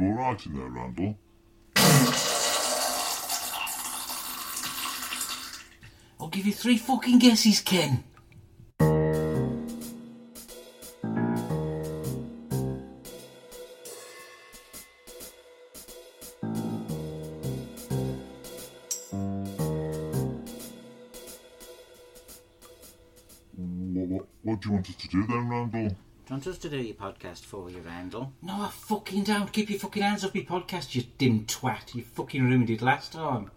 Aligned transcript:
you 0.00 0.08
alright 0.08 0.46
in 0.46 0.54
there, 0.54 0.68
Randle? 0.68 1.18
I'll 6.18 6.28
give 6.28 6.46
you 6.46 6.52
three 6.52 6.78
fucking 6.78 7.18
guesses, 7.18 7.60
Ken. 7.60 8.04
What, 23.58 24.08
what, 24.08 24.26
what 24.42 24.60
do 24.60 24.68
you 24.68 24.74
want 24.74 24.88
us 24.88 24.96
to 24.96 25.08
do 25.08 25.26
then, 25.26 25.36
Randle? 25.36 25.36
Do 25.36 25.44
you 25.44 25.45
want 26.36 26.46
us 26.48 26.58
to 26.58 26.68
do 26.68 26.76
your 26.76 26.94
podcast 26.94 27.46
for 27.46 27.70
you, 27.70 27.78
Randle? 27.78 28.30
No, 28.42 28.60
I 28.60 28.68
fucking 28.68 29.24
don't. 29.24 29.50
Keep 29.50 29.70
your 29.70 29.78
fucking 29.78 30.02
hands 30.02 30.22
off 30.22 30.34
me 30.34 30.44
podcast, 30.44 30.94
you 30.94 31.04
dim 31.16 31.46
twat. 31.46 31.94
You 31.94 32.02
fucking 32.02 32.44
ruined 32.44 32.68
it 32.68 32.82
last 32.82 33.14
time. 33.14 33.50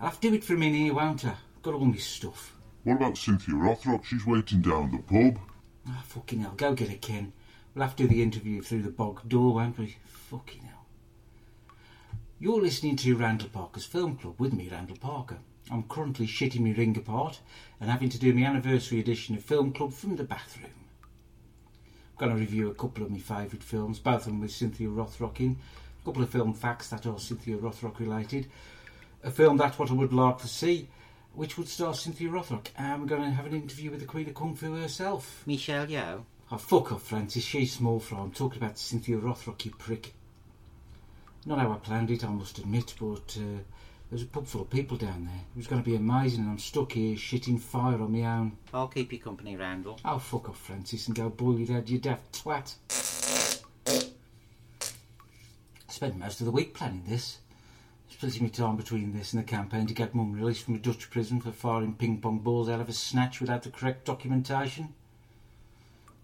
I'll 0.00 0.08
have 0.08 0.20
to 0.22 0.30
do 0.30 0.34
it 0.34 0.42
for 0.42 0.54
a 0.54 0.58
minute, 0.58 0.92
won't 0.92 1.24
I? 1.24 1.28
I've 1.28 1.62
got 1.62 1.74
all 1.74 1.84
my 1.84 1.96
stuff. 1.98 2.56
What 2.82 2.96
about 2.96 3.16
Cynthia 3.16 3.54
Rothrock? 3.54 4.04
She's 4.04 4.26
waiting 4.26 4.62
down 4.62 4.90
the 4.90 4.98
pub. 4.98 5.38
Ah, 5.86 6.02
fucking 6.08 6.40
hell. 6.40 6.54
Go 6.56 6.74
get 6.74 6.90
it, 6.90 7.02
Ken. 7.02 7.32
We'll 7.72 7.86
have 7.86 7.94
to 7.94 8.02
do 8.02 8.08
the 8.08 8.20
interview 8.24 8.62
through 8.62 8.82
the 8.82 8.90
bog 8.90 9.28
door, 9.28 9.54
won't 9.54 9.78
we? 9.78 9.96
Fucking 10.04 10.62
hell. 10.62 10.86
You're 12.40 12.60
listening 12.60 12.96
to 12.96 13.16
Randle 13.16 13.48
Parker's 13.48 13.86
Film 13.86 14.16
Club 14.16 14.40
with 14.40 14.54
me, 14.54 14.68
Randle 14.68 14.96
Parker. 14.96 15.38
I'm 15.70 15.84
currently 15.84 16.26
shitting 16.26 16.62
my 16.62 16.72
ring 16.72 16.96
apart 16.96 17.38
and 17.80 17.88
having 17.88 18.08
to 18.08 18.18
do 18.18 18.34
my 18.34 18.42
anniversary 18.44 18.98
edition 18.98 19.36
of 19.36 19.44
Film 19.44 19.72
Club 19.72 19.92
from 19.92 20.16
the 20.16 20.24
bathroom. 20.24 20.72
Going 22.18 22.32
to 22.32 22.38
review 22.38 22.68
a 22.68 22.74
couple 22.74 23.04
of 23.04 23.10
my 23.10 23.18
favourite 23.18 23.62
films, 23.62 24.00
both 24.00 24.22
of 24.22 24.24
them 24.24 24.40
with 24.40 24.50
Cynthia 24.50 24.88
Rothrock 24.88 25.38
in, 25.38 25.56
a 26.02 26.04
couple 26.04 26.22
of 26.22 26.30
film 26.30 26.52
facts 26.52 26.88
that 26.88 27.06
are 27.06 27.18
Cynthia 27.18 27.56
Rothrock 27.56 28.00
related, 28.00 28.48
a 29.22 29.30
film 29.30 29.56
that's 29.56 29.78
what 29.78 29.90
I 29.90 29.94
would 29.94 30.12
like 30.12 30.38
to 30.38 30.48
see, 30.48 30.88
which 31.34 31.56
would 31.56 31.68
star 31.68 31.94
Cynthia 31.94 32.28
Rothrock, 32.28 32.66
and 32.76 33.02
we're 33.02 33.08
going 33.08 33.22
to 33.22 33.30
have 33.30 33.46
an 33.46 33.54
interview 33.54 33.92
with 33.92 34.00
the 34.00 34.06
Queen 34.06 34.28
of 34.28 34.34
Kung 34.34 34.56
Fu 34.56 34.74
herself. 34.74 35.44
Michelle 35.46 35.86
Yeoh? 35.86 36.24
Oh, 36.50 36.56
fuck 36.56 36.90
off, 36.92 37.02
Francis. 37.02 37.44
She's 37.44 37.72
small 37.72 38.00
fry. 38.00 38.18
I'm 38.18 38.32
talking 38.32 38.60
about 38.60 38.78
Cynthia 38.78 39.18
Rothrock, 39.18 39.64
you 39.64 39.70
prick. 39.70 40.14
Not 41.46 41.60
how 41.60 41.70
I 41.72 41.76
planned 41.76 42.10
it, 42.10 42.24
I 42.24 42.28
must 42.30 42.58
admit, 42.58 42.94
but 42.98 43.38
uh, 43.38 43.62
there's 44.10 44.22
a 44.22 44.26
pub 44.26 44.46
full 44.46 44.62
of 44.62 44.70
people 44.70 44.96
down 44.96 45.26
there. 45.26 45.42
It 45.54 45.56
was 45.56 45.66
going 45.66 45.82
to 45.82 45.88
be 45.88 45.96
amazing, 45.96 46.40
and 46.40 46.50
I'm 46.50 46.58
stuck 46.58 46.92
here 46.92 47.16
shitting 47.16 47.60
fire 47.60 48.00
on 48.00 48.12
my 48.12 48.24
own. 48.24 48.56
I'll 48.72 48.88
keep 48.88 49.12
you 49.12 49.18
company, 49.18 49.56
Randle. 49.56 50.00
Oh, 50.04 50.18
fuck 50.18 50.48
off, 50.48 50.58
Francis, 50.58 51.06
and 51.06 51.16
go 51.16 51.28
boil 51.28 51.58
your 51.58 51.66
dad, 51.66 51.90
you 51.90 51.98
daft 51.98 52.42
twat. 52.42 52.74
I 55.88 55.92
spent 55.92 56.18
most 56.18 56.40
of 56.40 56.46
the 56.46 56.52
week 56.52 56.74
planning 56.74 57.04
this. 57.06 57.38
Splitting 58.10 58.42
my 58.44 58.48
time 58.48 58.76
between 58.76 59.12
this 59.12 59.32
and 59.32 59.42
the 59.42 59.46
campaign 59.46 59.86
to 59.86 59.94
get 59.94 60.14
mum 60.14 60.32
released 60.32 60.64
from 60.64 60.74
a 60.74 60.78
Dutch 60.78 61.10
prison 61.10 61.40
for 61.40 61.52
firing 61.52 61.94
ping 61.94 62.20
pong 62.20 62.38
balls 62.38 62.68
out 62.68 62.80
of 62.80 62.88
a 62.88 62.92
snatch 62.92 63.40
without 63.40 63.62
the 63.62 63.70
correct 63.70 64.06
documentation. 64.06 64.94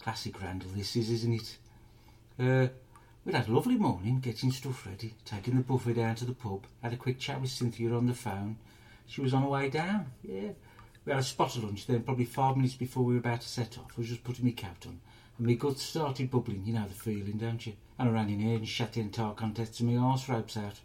Classic 0.01 0.41
Randle, 0.41 0.71
this 0.75 0.97
is, 0.97 1.11
isn't 1.11 1.35
it? 1.35 1.59
Uh, 2.39 2.69
we'd 3.25 3.35
had 3.35 3.49
a 3.49 3.53
lovely 3.53 3.77
morning 3.77 4.21
getting 4.21 4.53
stuff 4.53 4.87
ready, 4.87 5.15
taking 5.25 5.57
the 5.57 5.63
buffet 5.63 5.95
down 5.95 6.15
to 6.17 6.25
the 6.25 6.33
pub, 6.33 6.67
had 6.83 6.93
a 6.93 6.97
quick 6.97 7.19
chat 7.19 7.41
with 7.41 7.51
Cynthia 7.51 7.93
on 7.93 8.07
the 8.07 8.15
phone. 8.15 8.57
She 9.07 9.21
was 9.21 9.35
on 9.35 9.43
her 9.43 9.49
way 9.49 9.71
down, 9.71 10.13
yeah. 10.23 10.51
We 11.05 11.13
had 11.13 11.21
a 11.21 11.25
spot 11.25 11.57
of 11.57 11.65
lunch 11.65 11.87
then, 11.87 12.03
probably 12.03 12.25
five 12.25 12.57
minutes 12.57 12.75
before 12.75 13.05
we 13.05 13.15
were 13.15 13.21
about 13.21 13.43
to 13.43 13.49
set 13.49 13.79
off. 13.79 13.93
I 13.97 14.01
was 14.01 14.09
just 14.09 14.25
putting 14.25 14.45
my 14.45 14.53
coat 14.53 14.87
on, 14.87 15.01
and 15.39 15.47
my 15.47 15.55
guts 15.55 15.83
started 15.83 16.31
bubbling. 16.31 16.63
You 16.65 16.75
know 16.75 16.87
the 16.89 16.95
feeling, 16.95 17.37
don't 17.39 17.67
you? 17.67 17.75
And 17.99 18.09
I 18.09 18.13
ran 18.13 18.31
in 18.31 18.41
here 18.41 18.57
and 18.57 18.69
shut 18.69 18.95
the 18.95 19.01
entire 19.01 19.35
contest 19.35 19.77
to 19.79 19.85
my 19.85 19.97
arse 19.97 20.29
ropes 20.29 20.57
out. 20.57 20.81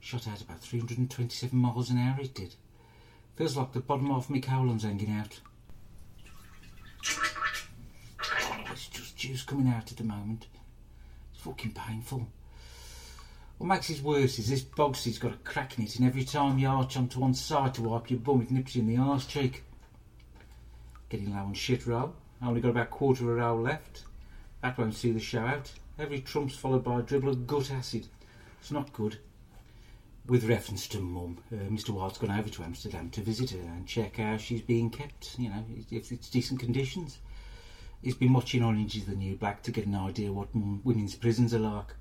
Shot 0.00 0.28
out 0.28 0.40
about 0.40 0.60
327 0.60 1.58
miles 1.58 1.90
an 1.90 1.98
hour, 1.98 2.20
it 2.20 2.34
did. 2.34 2.54
Feels 3.36 3.56
like 3.56 3.72
the 3.72 3.80
bottom 3.80 4.06
half 4.06 4.24
of 4.24 4.30
my 4.30 4.40
colon's 4.40 4.82
hanging 4.82 5.10
out. 5.10 5.40
Oh, 8.20 8.64
it's 8.70 8.88
just 8.88 9.16
juice 9.16 9.42
coming 9.42 9.68
out 9.68 9.90
at 9.90 9.96
the 9.96 10.04
moment. 10.04 10.46
Fucking 11.46 11.74
painful. 11.74 12.26
What 13.58 13.68
makes 13.68 13.88
it 13.88 14.02
worse 14.02 14.40
is 14.40 14.50
this 14.50 14.64
Bogsy's 14.64 15.20
got 15.20 15.32
a 15.32 15.36
crack 15.36 15.78
in 15.78 15.84
it, 15.84 15.94
and 15.94 16.04
every 16.04 16.24
time 16.24 16.58
you 16.58 16.66
arch 16.66 16.96
onto 16.96 17.20
one 17.20 17.34
side 17.34 17.72
to 17.74 17.82
wipe 17.82 18.10
your 18.10 18.18
bum, 18.18 18.42
it 18.42 18.50
nips 18.50 18.74
you 18.74 18.82
in 18.82 18.88
the 18.88 18.96
arse 18.96 19.26
cheek. 19.26 19.62
Getting 21.08 21.32
low 21.32 21.42
on 21.42 21.54
shit 21.54 21.86
roll. 21.86 22.16
I 22.42 22.48
only 22.48 22.60
got 22.60 22.70
about 22.70 22.88
a 22.88 22.90
quarter 22.90 23.22
of 23.22 23.30
a 23.30 23.34
roll 23.34 23.60
left. 23.60 24.02
That 24.60 24.76
won't 24.76 24.96
see 24.96 25.12
the 25.12 25.20
show 25.20 25.42
out. 25.42 25.72
Every 26.00 26.18
trump's 26.18 26.56
followed 26.56 26.82
by 26.82 26.98
a 26.98 27.02
dribble 27.02 27.28
of 27.28 27.46
gut 27.46 27.70
acid. 27.70 28.08
It's 28.60 28.72
not 28.72 28.92
good. 28.92 29.18
With 30.26 30.48
reference 30.48 30.88
to 30.88 30.98
Mum, 30.98 31.38
uh, 31.52 31.70
Mr. 31.70 31.90
Wild's 31.90 32.18
gone 32.18 32.36
over 32.36 32.48
to 32.48 32.64
Amsterdam 32.64 33.10
to 33.10 33.20
visit 33.20 33.50
her 33.50 33.60
and 33.60 33.86
check 33.86 34.16
how 34.16 34.36
she's 34.36 34.62
being 34.62 34.90
kept, 34.90 35.38
you 35.38 35.48
know, 35.48 35.64
if 35.92 36.10
it's 36.10 36.28
decent 36.28 36.58
conditions. 36.58 37.18
He's 38.02 38.14
been 38.14 38.32
watching 38.32 38.62
Orange 38.62 38.96
is 38.96 39.06
the 39.06 39.14
New 39.14 39.36
Black 39.36 39.62
to 39.64 39.72
get 39.72 39.86
an 39.86 39.94
idea 39.94 40.32
what 40.32 40.54
women's 40.54 41.16
prisons 41.16 41.52
are 41.54 41.58
like. 41.58 41.94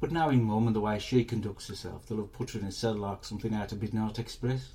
But 0.00 0.12
knowing 0.12 0.44
Mum 0.44 0.66
and 0.66 0.76
the 0.76 0.80
way 0.80 0.98
she 0.98 1.24
conducts 1.24 1.68
herself, 1.68 2.06
they'll 2.06 2.18
have 2.18 2.32
put 2.32 2.50
her 2.50 2.58
in 2.58 2.66
a 2.66 2.72
cell 2.72 2.94
like 2.94 3.24
something 3.24 3.54
out 3.54 3.72
of 3.72 3.80
Midnight 3.80 4.18
Express. 4.18 4.70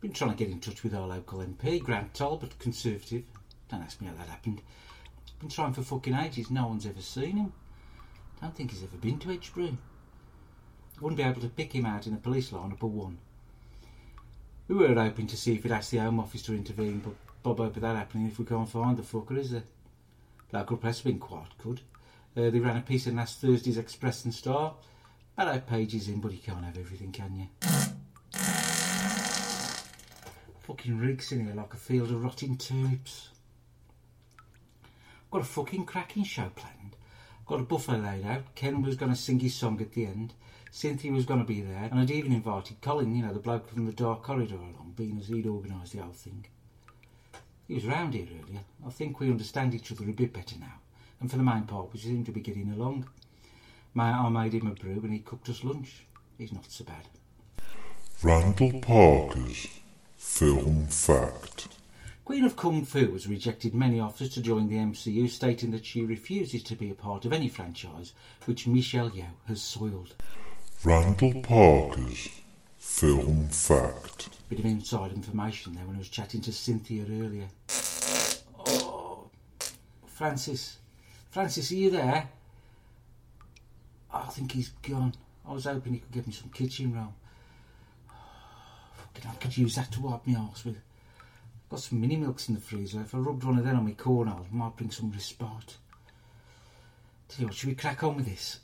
Been 0.00 0.12
trying 0.12 0.32
to 0.32 0.36
get 0.36 0.50
in 0.50 0.60
touch 0.60 0.82
with 0.82 0.94
our 0.94 1.06
local 1.06 1.38
MP, 1.38 1.82
Grant 1.82 2.12
Talbot, 2.12 2.58
Conservative. 2.58 3.24
Don't 3.68 3.82
ask 3.82 4.00
me 4.00 4.08
how 4.08 4.14
that 4.14 4.28
happened. 4.28 4.60
Been 5.40 5.48
trying 5.48 5.72
for 5.72 5.82
fucking 5.82 6.14
ages, 6.14 6.50
no 6.50 6.66
one's 6.66 6.86
ever 6.86 7.00
seen 7.00 7.36
him. 7.36 7.52
Don't 8.40 8.54
think 8.54 8.70
he's 8.70 8.82
ever 8.82 8.96
been 8.96 9.18
to 9.20 9.28
Edgebrook. 9.28 9.76
Wouldn't 11.00 11.16
be 11.16 11.22
able 11.22 11.40
to 11.40 11.48
pick 11.48 11.72
him 11.72 11.86
out 11.86 12.06
in 12.06 12.14
a 12.14 12.18
police 12.18 12.50
lineup 12.50 12.82
or 12.82 12.90
one. 12.90 13.18
We 14.68 14.74
were 14.74 14.94
hoping 14.94 15.26
to 15.28 15.36
see 15.36 15.54
if 15.54 15.64
we'd 15.64 15.72
ask 15.72 15.90
the 15.90 15.98
Home 15.98 16.20
Office 16.20 16.42
to 16.42 16.54
intervene, 16.54 16.98
but 16.98 17.14
Bob 17.44 17.58
hope 17.58 17.76
of 17.76 17.82
that 17.82 17.94
happening 17.94 18.26
if 18.26 18.38
we 18.38 18.46
can't 18.46 18.70
find 18.70 18.96
the 18.96 19.02
fucker, 19.02 19.36
is 19.36 19.50
there? 19.50 19.64
Local 20.50 20.78
press 20.78 21.00
have 21.00 21.04
been 21.04 21.18
quite 21.18 21.58
good. 21.58 21.82
Uh, 22.34 22.48
they 22.48 22.58
ran 22.58 22.78
a 22.78 22.80
piece 22.80 23.06
in 23.06 23.16
last 23.16 23.38
Thursday's 23.38 23.76
Express 23.76 24.24
and 24.24 24.32
Star. 24.32 24.74
About 25.36 25.54
eight 25.54 25.66
pages 25.66 26.08
in, 26.08 26.22
but 26.22 26.32
you 26.32 26.38
can't 26.38 26.64
have 26.64 26.78
everything, 26.78 27.12
can 27.12 27.36
you? 27.36 27.46
Fucking 30.60 30.98
reeks 30.98 31.32
in 31.32 31.44
here 31.44 31.54
like 31.54 31.74
a 31.74 31.76
field 31.76 32.10
of 32.12 32.24
rotting 32.24 32.56
turnips. 32.56 33.28
Got 35.30 35.42
a 35.42 35.44
fucking 35.44 35.84
cracking 35.84 36.24
show 36.24 36.50
planned. 36.56 36.96
Got 37.44 37.60
a 37.60 37.64
buffet 37.64 37.98
laid 37.98 38.24
out. 38.24 38.54
Ken 38.54 38.80
was 38.80 38.96
going 38.96 39.12
to 39.12 39.18
sing 39.18 39.40
his 39.40 39.54
song 39.54 39.82
at 39.82 39.92
the 39.92 40.06
end. 40.06 40.32
Cynthia 40.70 41.12
was 41.12 41.26
going 41.26 41.40
to 41.40 41.46
be 41.46 41.60
there, 41.60 41.90
and 41.90 42.00
I'd 42.00 42.10
even 42.10 42.32
invited 42.32 42.80
Colin, 42.80 43.14
you 43.14 43.22
know, 43.22 43.34
the 43.34 43.38
bloke 43.38 43.68
from 43.68 43.84
the 43.84 43.92
Dark 43.92 44.22
Corridor, 44.22 44.54
along, 44.54 44.94
being 44.96 45.18
as 45.18 45.28
he'd 45.28 45.46
organised 45.46 45.92
the 45.92 45.98
whole 45.98 46.12
thing. 46.12 46.46
He 47.66 47.74
was 47.74 47.86
round 47.86 48.14
here 48.14 48.26
earlier. 48.26 48.60
I 48.86 48.90
think 48.90 49.18
we 49.20 49.30
understand 49.30 49.74
each 49.74 49.90
other 49.90 50.04
a 50.04 50.12
bit 50.12 50.32
better 50.32 50.56
now, 50.58 50.80
and 51.20 51.30
for 51.30 51.38
the 51.38 51.42
main 51.42 51.62
part, 51.62 51.92
we 51.92 51.98
seem 51.98 52.24
to 52.24 52.32
be 52.32 52.40
getting 52.40 52.70
along. 52.70 53.08
Ma- 53.94 54.26
I 54.26 54.28
made 54.28 54.52
him 54.52 54.66
a 54.66 54.74
brew, 54.74 55.00
and 55.02 55.12
he 55.12 55.20
cooked 55.20 55.48
us 55.48 55.64
lunch. 55.64 56.04
He's 56.36 56.52
not 56.52 56.70
so 56.70 56.84
bad. 56.84 57.08
Randle 58.22 58.80
Parker's 58.80 59.68
Film 60.16 60.86
Fact. 60.88 61.68
Queen 62.24 62.44
of 62.44 62.56
Kung 62.56 62.84
Fu 62.84 63.12
has 63.12 63.26
rejected 63.26 63.74
many 63.74 64.00
offers 64.00 64.30
to 64.30 64.40
join 64.40 64.68
the 64.68 64.76
MCU, 64.76 65.28
stating 65.28 65.70
that 65.72 65.84
she 65.84 66.02
refuses 66.02 66.62
to 66.64 66.74
be 66.74 66.90
a 66.90 66.94
part 66.94 67.24
of 67.24 67.32
any 67.32 67.48
franchise 67.48 68.12
which 68.46 68.66
Michelle 68.66 69.10
Yeoh 69.10 69.26
has 69.46 69.62
soiled. 69.62 70.14
Randle 70.82 71.42
Parker's 71.42 72.28
Film 72.84 73.48
Fact. 73.48 74.28
Bit 74.48 74.60
of 74.60 74.66
inside 74.66 75.10
information 75.10 75.74
there 75.74 75.84
when 75.84 75.96
I 75.96 75.98
was 75.98 76.10
chatting 76.10 76.42
to 76.42 76.52
Cynthia 76.52 77.02
earlier. 77.02 77.48
Oh, 78.68 79.30
Francis. 80.06 80.76
Francis, 81.30 81.72
are 81.72 81.76
you 81.76 81.90
there? 81.90 82.28
I 84.12 84.22
think 84.26 84.52
he's 84.52 84.68
gone. 84.82 85.14
I 85.48 85.52
was 85.52 85.64
hoping 85.64 85.94
he 85.94 85.98
could 86.00 86.12
give 86.12 86.26
me 86.26 86.32
some 86.34 86.50
kitchen 86.50 86.94
roll. 86.94 87.14
I 89.28 89.34
could 89.40 89.56
use 89.56 89.74
that 89.74 89.90
to 89.92 90.02
wipe 90.02 90.26
my 90.26 90.38
arse 90.38 90.64
with. 90.64 90.76
I've 90.76 91.70
Got 91.70 91.80
some 91.80 92.00
mini 92.00 92.16
milks 92.16 92.48
in 92.48 92.54
the 92.54 92.60
freezer. 92.60 93.00
If 93.00 93.14
I 93.14 93.18
rubbed 93.18 93.44
one 93.44 93.58
of 93.58 93.64
them 93.64 93.78
on 93.78 93.84
my 93.86 93.92
cornhole, 93.92 94.44
it 94.44 94.52
might 94.52 94.76
bring 94.76 94.90
some 94.90 95.10
respite. 95.10 95.78
Tell 97.28 97.40
you 97.40 97.46
what, 97.46 97.54
should 97.54 97.70
we 97.70 97.74
crack 97.74 98.04
on 98.04 98.16
with 98.16 98.26
this? 98.26 98.60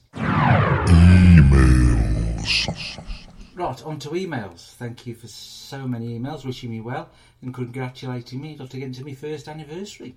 Right, 3.53 3.83
on 3.83 3.99
to 4.01 4.11
emails. 4.11 4.75
Thank 4.75 5.07
you 5.07 5.15
for 5.15 5.27
so 5.27 5.89
many 5.89 6.17
emails 6.17 6.45
wishing 6.45 6.71
me 6.71 6.81
well 6.81 7.09
and 7.43 7.53
congratulating 7.53 8.41
me 8.41 8.55
getting 8.55 8.93
to 8.93 9.05
my 9.05 9.15
first 9.15 9.49
anniversary. 9.49 10.15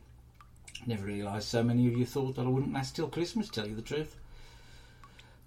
Never 0.85 1.05
realised 1.05 1.47
so 1.47 1.63
many 1.63 1.87
of 1.87 1.97
you 1.97 2.05
thought 2.05 2.35
that 2.35 2.45
I 2.45 2.49
wouldn't 2.49 2.73
last 2.73 2.95
till 2.95 3.07
Christmas, 3.07 3.49
tell 3.49 3.67
you 3.67 3.75
the 3.75 3.81
truth. 3.81 4.17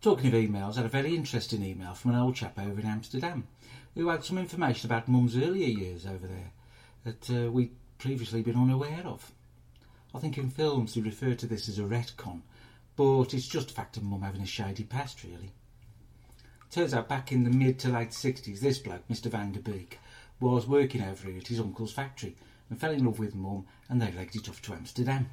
Talking 0.03 0.27
of 0.27 0.33
emails, 0.35 0.73
I 0.73 0.79
had 0.79 0.87
a 0.87 0.89
very 0.89 1.15
interesting 1.15 1.63
email 1.63 1.95
from 1.95 2.11
an 2.11 2.19
old 2.19 2.35
chap 2.35 2.59
over 2.59 2.81
in 2.81 2.87
Amsterdam 2.87 3.47
who 3.95 4.09
had 4.09 4.25
some 4.25 4.39
information 4.39 4.91
about 4.91 5.09
Mum's 5.09 5.37
earlier 5.37 5.69
years 5.69 6.07
over 6.07 6.27
there 6.27 6.53
that 7.05 7.31
uh, 7.31 7.51
we'd 7.53 7.75
previously 7.99 8.43
been 8.43 8.57
unaware 8.57 9.03
of. 9.05 9.31
I 10.13 10.19
think 10.19 10.37
in 10.37 10.51
films 10.51 10.95
they 10.95 11.03
refer 11.03 11.35
to 11.35 11.47
this 11.47 11.69
as 11.69 11.79
a 11.79 11.83
retcon, 11.83 12.43
but 12.97 13.33
it's 13.33 13.47
just 13.47 13.71
a 13.71 13.75
fact 13.75 13.97
of 13.97 14.03
mum 14.03 14.23
having 14.23 14.43
a 14.43 14.47
shady 14.47 14.83
past, 14.83 15.23
really. 15.23 15.53
Turns 16.71 16.93
out 16.93 17.09
back 17.09 17.33
in 17.33 17.45
the 17.45 17.51
mid 17.51 17.79
to 17.81 17.89
late 17.89 18.11
60s, 18.11 18.61
this 18.61 18.79
bloke, 18.79 19.07
Mr. 19.09 19.31
Van 19.31 19.53
der 19.53 19.61
Beek, 19.61 19.99
was 20.41 20.67
working 20.67 21.03
over 21.03 21.29
here 21.29 21.39
at 21.39 21.47
his 21.47 21.61
uncle's 21.61 21.93
factory 21.93 22.37
and 22.69 22.79
fell 22.79 22.93
in 22.93 23.05
love 23.05 23.19
with 23.19 23.35
mum 23.35 23.67
and 23.89 24.03
they 24.03 24.13
legged 24.13 24.37
it 24.37 24.49
off 24.49 24.61
to 24.63 24.75
Amsterdam. 24.75 25.31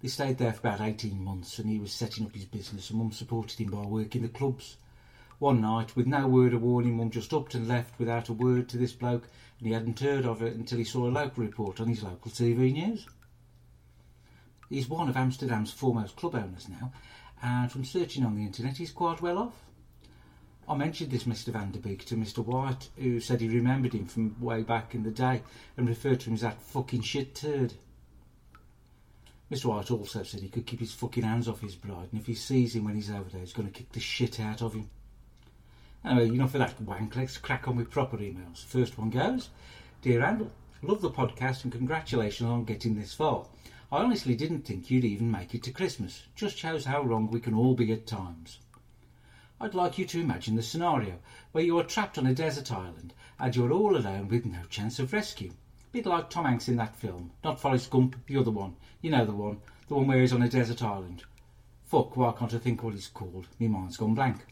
They 0.00 0.08
stayed 0.08 0.38
there 0.38 0.52
for 0.52 0.60
about 0.60 0.80
18 0.80 1.22
months 1.22 1.58
and 1.58 1.68
he 1.68 1.78
was 1.78 1.92
setting 1.92 2.24
up 2.24 2.34
his 2.34 2.44
business 2.44 2.90
and 2.90 2.98
mum 2.98 3.12
supported 3.12 3.58
him 3.58 3.70
by 3.70 3.82
working 3.82 4.22
the 4.22 4.28
clubs. 4.28 4.76
One 5.38 5.60
night, 5.60 5.96
with 5.96 6.06
no 6.06 6.28
word 6.28 6.54
of 6.54 6.62
warning, 6.62 6.96
mum 6.96 7.10
just 7.10 7.34
upped 7.34 7.54
and 7.54 7.68
left 7.68 7.98
without 7.98 8.28
a 8.28 8.32
word 8.32 8.68
to 8.70 8.78
this 8.78 8.92
bloke 8.92 9.28
and 9.58 9.66
he 9.66 9.74
hadn't 9.74 10.00
heard 10.00 10.24
of 10.24 10.40
it 10.40 10.54
until 10.54 10.78
he 10.78 10.84
saw 10.84 11.06
a 11.06 11.10
local 11.10 11.42
report 11.42 11.80
on 11.80 11.88
his 11.88 12.02
local 12.02 12.30
TV 12.30 12.72
news. 12.72 13.06
He's 14.70 14.88
one 14.88 15.08
of 15.08 15.16
Amsterdam's 15.16 15.72
foremost 15.72 16.16
club 16.16 16.36
owners 16.36 16.68
now 16.68 16.92
and 17.44 17.70
from 17.70 17.84
searching 17.84 18.24
on 18.24 18.34
the 18.34 18.42
internet 18.42 18.78
he's 18.78 18.90
quite 18.90 19.20
well 19.20 19.38
off. 19.38 19.64
I 20.66 20.74
mentioned 20.74 21.10
this 21.10 21.24
Mr. 21.24 21.52
Van 21.52 21.70
der 21.70 21.78
Beek 21.78 22.06
to 22.06 22.16
Mr. 22.16 22.38
White, 22.38 22.88
who 22.96 23.20
said 23.20 23.42
he 23.42 23.48
remembered 23.48 23.92
him 23.92 24.06
from 24.06 24.34
way 24.40 24.62
back 24.62 24.94
in 24.94 25.02
the 25.02 25.10
day 25.10 25.42
and 25.76 25.86
referred 25.86 26.20
to 26.20 26.30
him 26.30 26.34
as 26.34 26.40
that 26.40 26.62
fucking 26.62 27.02
shit 27.02 27.34
turd. 27.34 27.74
Mr. 29.52 29.66
White 29.66 29.90
also 29.90 30.22
said 30.22 30.40
he 30.40 30.48
could 30.48 30.64
keep 30.64 30.80
his 30.80 30.94
fucking 30.94 31.22
hands 31.22 31.46
off 31.46 31.60
his 31.60 31.74
bride, 31.74 32.08
and 32.10 32.20
if 32.20 32.26
he 32.26 32.34
sees 32.34 32.74
him 32.74 32.84
when 32.84 32.94
he's 32.94 33.10
over 33.10 33.28
there, 33.30 33.42
he's 33.42 33.52
going 33.52 33.68
to 33.68 33.78
kick 33.78 33.92
the 33.92 34.00
shit 34.00 34.40
out 34.40 34.62
of 34.62 34.72
him. 34.72 34.88
Anyway, 36.02 36.30
know, 36.30 36.48
for 36.48 36.58
that 36.58 36.80
wank, 36.80 37.14
let's 37.14 37.36
crack 37.36 37.68
on 37.68 37.76
with 37.76 37.90
proper 37.90 38.16
emails. 38.16 38.64
First 38.64 38.98
one 38.98 39.10
goes 39.10 39.50
Dear 40.00 40.20
Randle, 40.20 40.50
love 40.82 41.02
the 41.02 41.10
podcast 41.10 41.64
and 41.64 41.72
congratulations 41.72 42.48
on 42.48 42.64
getting 42.64 42.98
this 42.98 43.12
far. 43.12 43.44
I 43.94 44.02
honestly 44.02 44.34
didn't 44.34 44.62
think 44.62 44.90
you'd 44.90 45.04
even 45.04 45.30
make 45.30 45.54
it 45.54 45.62
to 45.62 45.70
Christmas. 45.70 46.24
Just 46.34 46.58
shows 46.58 46.84
how 46.84 47.04
wrong 47.04 47.30
we 47.30 47.38
can 47.38 47.54
all 47.54 47.76
be 47.76 47.92
at 47.92 48.08
times. 48.08 48.58
I'd 49.60 49.76
like 49.76 49.98
you 49.98 50.04
to 50.06 50.20
imagine 50.20 50.56
the 50.56 50.64
scenario 50.64 51.20
where 51.52 51.62
you 51.62 51.78
are 51.78 51.84
trapped 51.84 52.18
on 52.18 52.26
a 52.26 52.34
desert 52.34 52.72
island 52.72 53.14
and 53.38 53.54
you're 53.54 53.70
all 53.70 53.96
alone 53.96 54.26
with 54.26 54.46
no 54.46 54.64
chance 54.68 54.98
of 54.98 55.12
rescue. 55.12 55.52
Bit 55.92 56.06
like 56.06 56.28
Tom 56.28 56.44
Hanks 56.44 56.66
in 56.66 56.74
that 56.74 56.96
film, 56.96 57.30
not 57.44 57.60
Forrest 57.60 57.88
Gump, 57.90 58.16
the 58.26 58.36
other 58.36 58.50
one. 58.50 58.74
You 59.00 59.10
know 59.10 59.24
the 59.24 59.30
one, 59.30 59.60
the 59.86 59.94
one 59.94 60.08
where 60.08 60.20
he's 60.20 60.32
on 60.32 60.42
a 60.42 60.48
desert 60.48 60.82
island. 60.82 61.22
Fuck, 61.84 62.16
why 62.16 62.32
can't 62.32 62.52
I 62.52 62.58
think 62.58 62.82
what 62.82 62.94
he's 62.94 63.06
called? 63.06 63.46
My 63.60 63.68
mind's 63.68 63.96
gone 63.96 64.16
blank. 64.16 64.44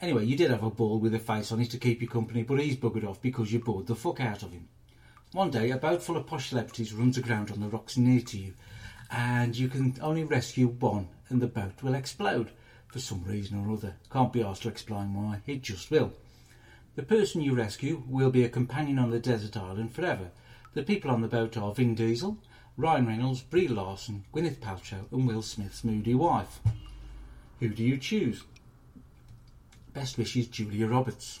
Anyway, 0.00 0.24
you 0.24 0.36
did 0.36 0.50
have 0.50 0.64
a 0.64 0.70
ball 0.70 0.98
with 0.98 1.14
a 1.14 1.20
face 1.20 1.52
on 1.52 1.60
it 1.60 1.70
to 1.70 1.78
keep 1.78 2.02
you 2.02 2.08
company, 2.08 2.42
but 2.42 2.58
he's 2.58 2.76
buggered 2.76 3.08
off 3.08 3.22
because 3.22 3.52
you 3.52 3.60
bored 3.60 3.86
the 3.86 3.94
fuck 3.94 4.18
out 4.20 4.42
of 4.42 4.50
him. 4.50 4.66
One 5.32 5.50
day, 5.50 5.70
a 5.70 5.76
boat 5.76 6.02
full 6.02 6.16
of 6.16 6.26
posh 6.26 6.48
celebrities 6.48 6.94
runs 6.94 7.18
aground 7.18 7.50
on 7.50 7.60
the 7.60 7.68
rocks 7.68 7.98
near 7.98 8.22
to 8.22 8.38
you, 8.38 8.54
and 9.10 9.54
you 9.54 9.68
can 9.68 9.94
only 10.00 10.24
rescue 10.24 10.68
one, 10.68 11.08
and 11.28 11.42
the 11.42 11.46
boat 11.46 11.82
will 11.82 11.94
explode 11.94 12.50
for 12.86 12.98
some 12.98 13.22
reason 13.24 13.58
or 13.58 13.70
other. 13.70 13.96
Can't 14.10 14.32
be 14.32 14.42
asked 14.42 14.62
to 14.62 14.68
explain 14.68 15.12
why, 15.12 15.42
it 15.46 15.60
just 15.60 15.90
will. 15.90 16.14
The 16.96 17.02
person 17.02 17.42
you 17.42 17.54
rescue 17.54 18.02
will 18.08 18.30
be 18.30 18.42
a 18.42 18.48
companion 18.48 18.98
on 18.98 19.10
the 19.10 19.18
desert 19.18 19.54
island 19.58 19.94
forever. 19.94 20.30
The 20.72 20.82
people 20.82 21.10
on 21.10 21.20
the 21.20 21.28
boat 21.28 21.58
are 21.58 21.74
Vin 21.74 21.94
Diesel, 21.94 22.38
Ryan 22.78 23.06
Reynolds, 23.06 23.42
Brie 23.42 23.68
Larson, 23.68 24.24
Gwyneth 24.32 24.60
Paltrow, 24.60 25.12
and 25.12 25.28
Will 25.28 25.42
Smith's 25.42 25.84
moody 25.84 26.14
wife. 26.14 26.60
Who 27.60 27.68
do 27.68 27.84
you 27.84 27.98
choose? 27.98 28.44
Best 29.92 30.16
wishes, 30.16 30.46
Julia 30.46 30.86
Roberts. 30.86 31.40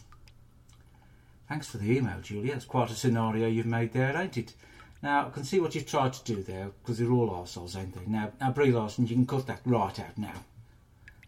Thanks 1.48 1.68
for 1.68 1.78
the 1.78 1.96
email, 1.96 2.20
Julia. 2.20 2.54
It's 2.54 2.66
quite 2.66 2.90
a 2.90 2.94
scenario 2.94 3.48
you've 3.48 3.64
made 3.64 3.94
there, 3.94 4.14
ain't 4.14 4.36
it? 4.36 4.54
Now, 5.02 5.28
I 5.28 5.30
can 5.30 5.44
see 5.44 5.60
what 5.60 5.74
you've 5.74 5.86
tried 5.86 6.12
to 6.12 6.34
do 6.34 6.42
there, 6.42 6.70
because 6.82 6.98
they're 6.98 7.10
all 7.10 7.30
arseholes, 7.30 7.74
ain't 7.74 7.94
they? 7.94 8.10
Now, 8.10 8.32
now, 8.38 8.50
Brie 8.50 8.70
Larson, 8.70 9.06
you 9.06 9.14
can 9.14 9.26
cut 9.26 9.46
that 9.46 9.60
right 9.64 9.98
out 9.98 10.18
now. 10.18 10.44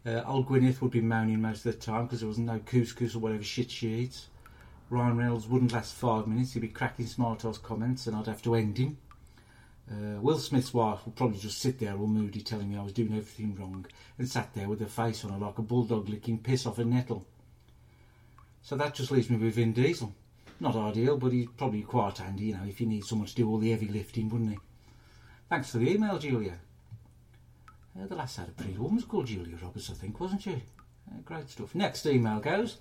Uh, 0.04 0.22
old 0.26 0.46
Gwyneth 0.46 0.80
would 0.80 0.90
be 0.90 1.00
moaning 1.00 1.40
most 1.40 1.64
of 1.64 1.72
the 1.72 1.78
time 1.78 2.04
because 2.04 2.20
there 2.20 2.28
wasn't 2.28 2.48
no 2.48 2.58
couscous 2.58 3.14
or 3.14 3.20
whatever 3.20 3.42
shit 3.42 3.70
she 3.70 3.88
eats. 3.88 4.28
Ryan 4.88 5.16
Reynolds 5.16 5.46
wouldn't 5.46 5.72
last 5.72 5.94
five 5.94 6.26
minutes. 6.26 6.52
He'd 6.52 6.60
be 6.60 6.68
cracking 6.68 7.06
smart 7.06 7.44
ass 7.44 7.58
comments 7.58 8.06
and 8.06 8.16
I'd 8.16 8.26
have 8.26 8.42
to 8.42 8.54
end 8.54 8.78
him. 8.78 8.98
Uh, 9.90 10.20
Will 10.20 10.38
Smith's 10.38 10.72
wife 10.72 11.00
would 11.04 11.16
probably 11.16 11.38
just 11.38 11.58
sit 11.58 11.78
there 11.78 11.96
all 11.96 12.06
moody 12.06 12.40
telling 12.40 12.70
me 12.70 12.78
I 12.78 12.82
was 12.82 12.92
doing 12.92 13.10
everything 13.10 13.56
wrong 13.56 13.86
and 14.18 14.28
sat 14.28 14.54
there 14.54 14.68
with 14.68 14.80
her 14.80 14.86
face 14.86 15.24
on 15.24 15.32
her 15.32 15.38
like 15.38 15.58
a 15.58 15.62
bulldog 15.62 16.08
licking 16.08 16.38
piss 16.38 16.64
off 16.64 16.78
a 16.78 16.84
nettle. 16.84 17.26
So 18.62 18.76
that 18.76 18.94
just 18.94 19.10
leaves 19.10 19.30
me 19.30 19.36
with 19.36 19.54
Vin 19.54 19.72
Diesel. 19.72 20.14
Not 20.60 20.76
ideal, 20.76 21.16
but 21.16 21.32
he's 21.32 21.48
probably 21.56 21.82
quite 21.82 22.18
handy, 22.18 22.44
you 22.44 22.54
know, 22.54 22.64
if 22.68 22.80
you 22.80 22.86
need 22.86 23.04
someone 23.04 23.28
to 23.28 23.34
do 23.34 23.48
all 23.48 23.58
the 23.58 23.70
heavy 23.70 23.88
lifting, 23.88 24.28
wouldn't 24.28 24.50
he? 24.50 24.58
Thanks 25.48 25.70
for 25.70 25.78
the 25.78 25.90
email, 25.90 26.18
Julia. 26.18 26.58
Uh, 27.98 28.06
the 28.06 28.14
last 28.14 28.36
had 28.36 28.48
a 28.48 28.52
pretty 28.52 28.76
woman 28.76 28.96
was 28.96 29.04
called 29.04 29.26
Julia 29.26 29.56
Roberts, 29.60 29.90
I 29.90 29.94
think, 29.94 30.20
wasn't 30.20 30.42
she? 30.42 30.62
Uh, 31.10 31.20
great 31.24 31.48
stuff. 31.48 31.74
Next 31.74 32.06
email 32.06 32.40
goes. 32.40 32.76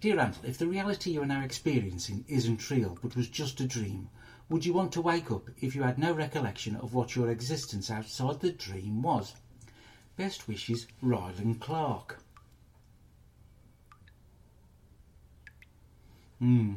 Dear 0.00 0.16
Randle, 0.16 0.44
if 0.44 0.58
the 0.58 0.66
reality 0.66 1.10
you 1.12 1.22
are 1.22 1.26
now 1.26 1.42
experiencing 1.42 2.24
isn't 2.26 2.70
real 2.70 2.98
but 3.00 3.16
was 3.16 3.28
just 3.28 3.60
a 3.60 3.66
dream, 3.66 4.08
would 4.48 4.64
you 4.64 4.72
want 4.72 4.92
to 4.92 5.00
wake 5.00 5.30
up 5.30 5.48
if 5.60 5.74
you 5.74 5.82
had 5.82 5.98
no 5.98 6.12
recollection 6.12 6.76
of 6.76 6.94
what 6.94 7.14
your 7.14 7.30
existence 7.30 7.90
outside 7.90 8.40
the 8.40 8.52
dream 8.52 9.02
was? 9.02 9.34
Best 10.16 10.48
wishes, 10.48 10.86
Ryland 11.00 11.60
Clark. 11.60 12.22
Hmm. 16.38 16.74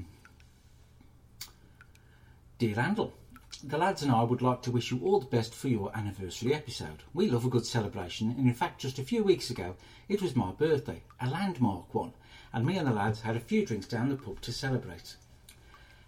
Dear 2.60 2.76
Randle, 2.76 3.14
the 3.62 3.78
lads 3.78 4.02
and 4.02 4.10
I 4.10 4.24
would 4.24 4.42
like 4.42 4.62
to 4.62 4.72
wish 4.72 4.90
you 4.90 5.02
all 5.04 5.20
the 5.20 5.26
best 5.26 5.54
for 5.54 5.68
your 5.68 5.92
anniversary 5.94 6.54
episode. 6.54 7.04
We 7.14 7.30
love 7.30 7.44
a 7.44 7.50
good 7.50 7.66
celebration, 7.66 8.32
and 8.32 8.48
in 8.48 8.54
fact, 8.54 8.80
just 8.80 9.00
a 9.00 9.04
few 9.04 9.22
weeks 9.22 9.50
ago, 9.50 9.76
it 10.08 10.22
was 10.22 10.34
my 10.34 10.52
birthday, 10.54 11.04
a 11.20 11.30
landmark 11.30 11.94
one, 11.94 12.14
and 12.54 12.66
me 12.66 12.78
and 12.78 12.88
the 12.88 12.94
lads 12.94 13.20
had 13.20 13.36
a 13.36 13.42
few 13.42 13.66
drinks 13.66 13.86
down 13.86 14.08
the 14.08 14.16
pub 14.16 14.40
to 14.42 14.54
celebrate. 14.54 15.18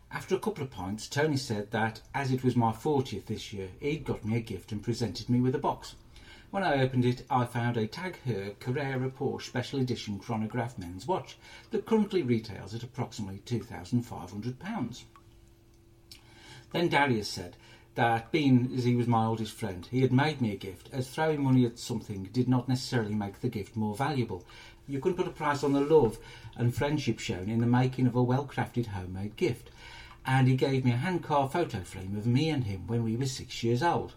After 0.10 0.34
a 0.34 0.40
couple 0.40 0.64
of 0.64 0.72
pints, 0.72 1.10
Tony 1.10 1.36
said 1.36 1.72
that, 1.72 2.00
as 2.14 2.32
it 2.32 2.46
was 2.46 2.56
my 2.56 2.72
40th 2.72 3.26
this 3.26 3.52
year, 3.52 3.68
he'd 3.82 4.06
got 4.06 4.24
me 4.24 4.38
a 4.38 4.42
gift 4.42 4.72
and 4.72 4.82
presented 4.82 5.30
me 5.30 5.42
with 5.42 5.56
a 5.56 5.60
box. 5.60 5.96
When 6.52 6.64
I 6.64 6.82
opened 6.82 7.06
it, 7.06 7.26
I 7.30 7.46
found 7.46 7.78
a 7.78 7.88
Tag 7.88 8.18
Heuer 8.26 8.60
Carrera 8.60 9.10
Porsche 9.10 9.46
Special 9.46 9.80
Edition 9.80 10.20
chronograph 10.20 10.78
men's 10.78 11.08
watch 11.08 11.38
that 11.70 11.86
currently 11.86 12.24
retails 12.24 12.76
at 12.76 12.84
approximately 12.84 13.40
£2,500. 13.46 15.04
Then 16.74 16.90
Darius 16.90 17.30
said 17.30 17.56
that, 17.96 18.34
being 18.34 18.70
as 18.76 18.84
he 18.84 18.98
was 18.98 19.08
my 19.08 19.26
oldest 19.28 19.54
friend, 19.54 19.88
he 19.90 20.02
had 20.02 20.12
made 20.12 20.42
me 20.42 20.52
a 20.52 20.58
gift, 20.58 20.90
as 20.92 21.10
throwing 21.10 21.42
money 21.42 21.66
at 21.66 21.80
something 21.80 22.24
did 22.34 22.50
not 22.50 22.68
necessarily 22.68 23.16
make 23.16 23.40
the 23.40 23.48
gift 23.48 23.78
more 23.78 23.96
valuable. 23.96 24.44
You 24.90 25.00
couldn't 25.00 25.16
put 25.16 25.28
a 25.28 25.32
price 25.32 25.64
on 25.64 25.72
the 25.72 25.80
love 25.80 26.18
and 26.58 26.76
friendship 26.76 27.20
shown 27.20 27.48
in 27.48 27.62
the 27.62 27.66
making 27.66 28.08
of 28.08 28.16
a 28.18 28.22
well 28.22 28.46
crafted 28.46 28.88
homemade 28.88 29.38
gift, 29.38 29.70
and 30.26 30.50
he 30.50 30.58
gave 30.58 30.84
me 30.84 30.92
a 30.92 30.98
hand 30.98 31.24
carved 31.24 31.54
photo 31.54 31.80
frame 31.80 32.18
of 32.18 32.28
me 32.28 32.50
and 32.50 32.66
him 32.66 32.88
when 32.88 33.06
we 33.06 33.16
were 33.16 33.26
six 33.26 33.64
years 33.64 33.82
old. 33.82 34.16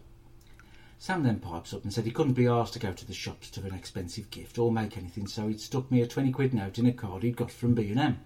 Sam 1.04 1.22
then 1.22 1.38
pipes 1.38 1.74
up 1.74 1.84
and 1.84 1.92
said 1.92 2.06
he 2.06 2.10
couldn't 2.10 2.32
be 2.32 2.46
asked 2.46 2.72
to 2.72 2.78
go 2.78 2.90
to 2.90 3.04
the 3.06 3.12
shops 3.12 3.50
to 3.50 3.60
an 3.60 3.74
expensive 3.74 4.30
gift 4.30 4.58
or 4.58 4.72
make 4.72 4.96
anything, 4.96 5.26
so 5.26 5.46
he'd 5.48 5.60
stuck 5.60 5.90
me 5.90 6.00
a 6.00 6.06
20 6.06 6.32
quid 6.32 6.54
note 6.54 6.78
in 6.78 6.86
a 6.86 6.94
card 6.94 7.22
he'd 7.22 7.36
got 7.36 7.50
from 7.50 7.74
B&M. 7.74 8.20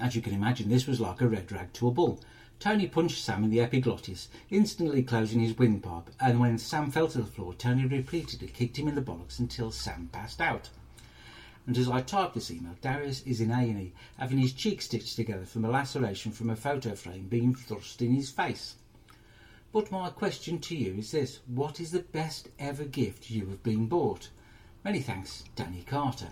As 0.00 0.14
you 0.14 0.22
can 0.22 0.32
imagine, 0.32 0.68
this 0.68 0.86
was 0.86 1.00
like 1.00 1.20
a 1.20 1.26
red 1.26 1.50
rag 1.50 1.72
to 1.72 1.88
a 1.88 1.90
bull. 1.90 2.20
Tony 2.60 2.86
punched 2.86 3.20
Sam 3.20 3.42
in 3.42 3.50
the 3.50 3.60
epiglottis, 3.60 4.28
instantly 4.48 5.02
closing 5.02 5.40
his 5.40 5.58
windpipe, 5.58 6.08
and 6.20 6.38
when 6.38 6.56
Sam 6.56 6.92
fell 6.92 7.08
to 7.08 7.18
the 7.18 7.24
floor, 7.24 7.52
Tony 7.52 7.84
repeatedly 7.84 8.46
kicked 8.46 8.78
him 8.78 8.86
in 8.86 8.94
the 8.94 9.02
bollocks 9.02 9.40
until 9.40 9.72
Sam 9.72 10.08
passed 10.12 10.40
out. 10.40 10.70
And 11.66 11.76
as 11.76 11.88
I 11.88 12.00
type 12.00 12.32
this 12.32 12.52
email, 12.52 12.76
Darius 12.80 13.22
is 13.22 13.40
in 13.40 13.50
A&E, 13.50 13.92
having 14.18 14.38
his 14.38 14.52
cheek 14.52 14.80
stitched 14.82 15.16
together 15.16 15.44
from 15.44 15.64
a 15.64 15.70
laceration 15.70 16.30
from 16.30 16.48
a 16.48 16.54
photo 16.54 16.94
frame 16.94 17.26
being 17.26 17.56
thrust 17.56 18.02
in 18.02 18.14
his 18.14 18.30
face. 18.30 18.76
But 19.76 19.92
my 19.92 20.08
question 20.08 20.58
to 20.60 20.74
you 20.74 20.94
is 20.94 21.10
this 21.10 21.40
What 21.46 21.80
is 21.80 21.90
the 21.90 22.00
best 22.00 22.48
ever 22.58 22.84
gift 22.84 23.28
you 23.28 23.48
have 23.48 23.62
been 23.62 23.88
bought? 23.88 24.30
Many 24.82 25.00
thanks, 25.00 25.44
Danny 25.54 25.82
Carter. 25.82 26.28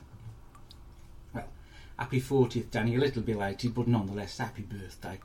Well, 1.35 1.51
happy 1.99 2.23
40th, 2.23 2.71
Danny. 2.71 2.97
A 2.97 2.99
little 2.99 3.21
belated, 3.21 3.75
but 3.75 3.87
nonetheless, 3.87 4.39
happy 4.39 4.63
birthday. 4.63 5.21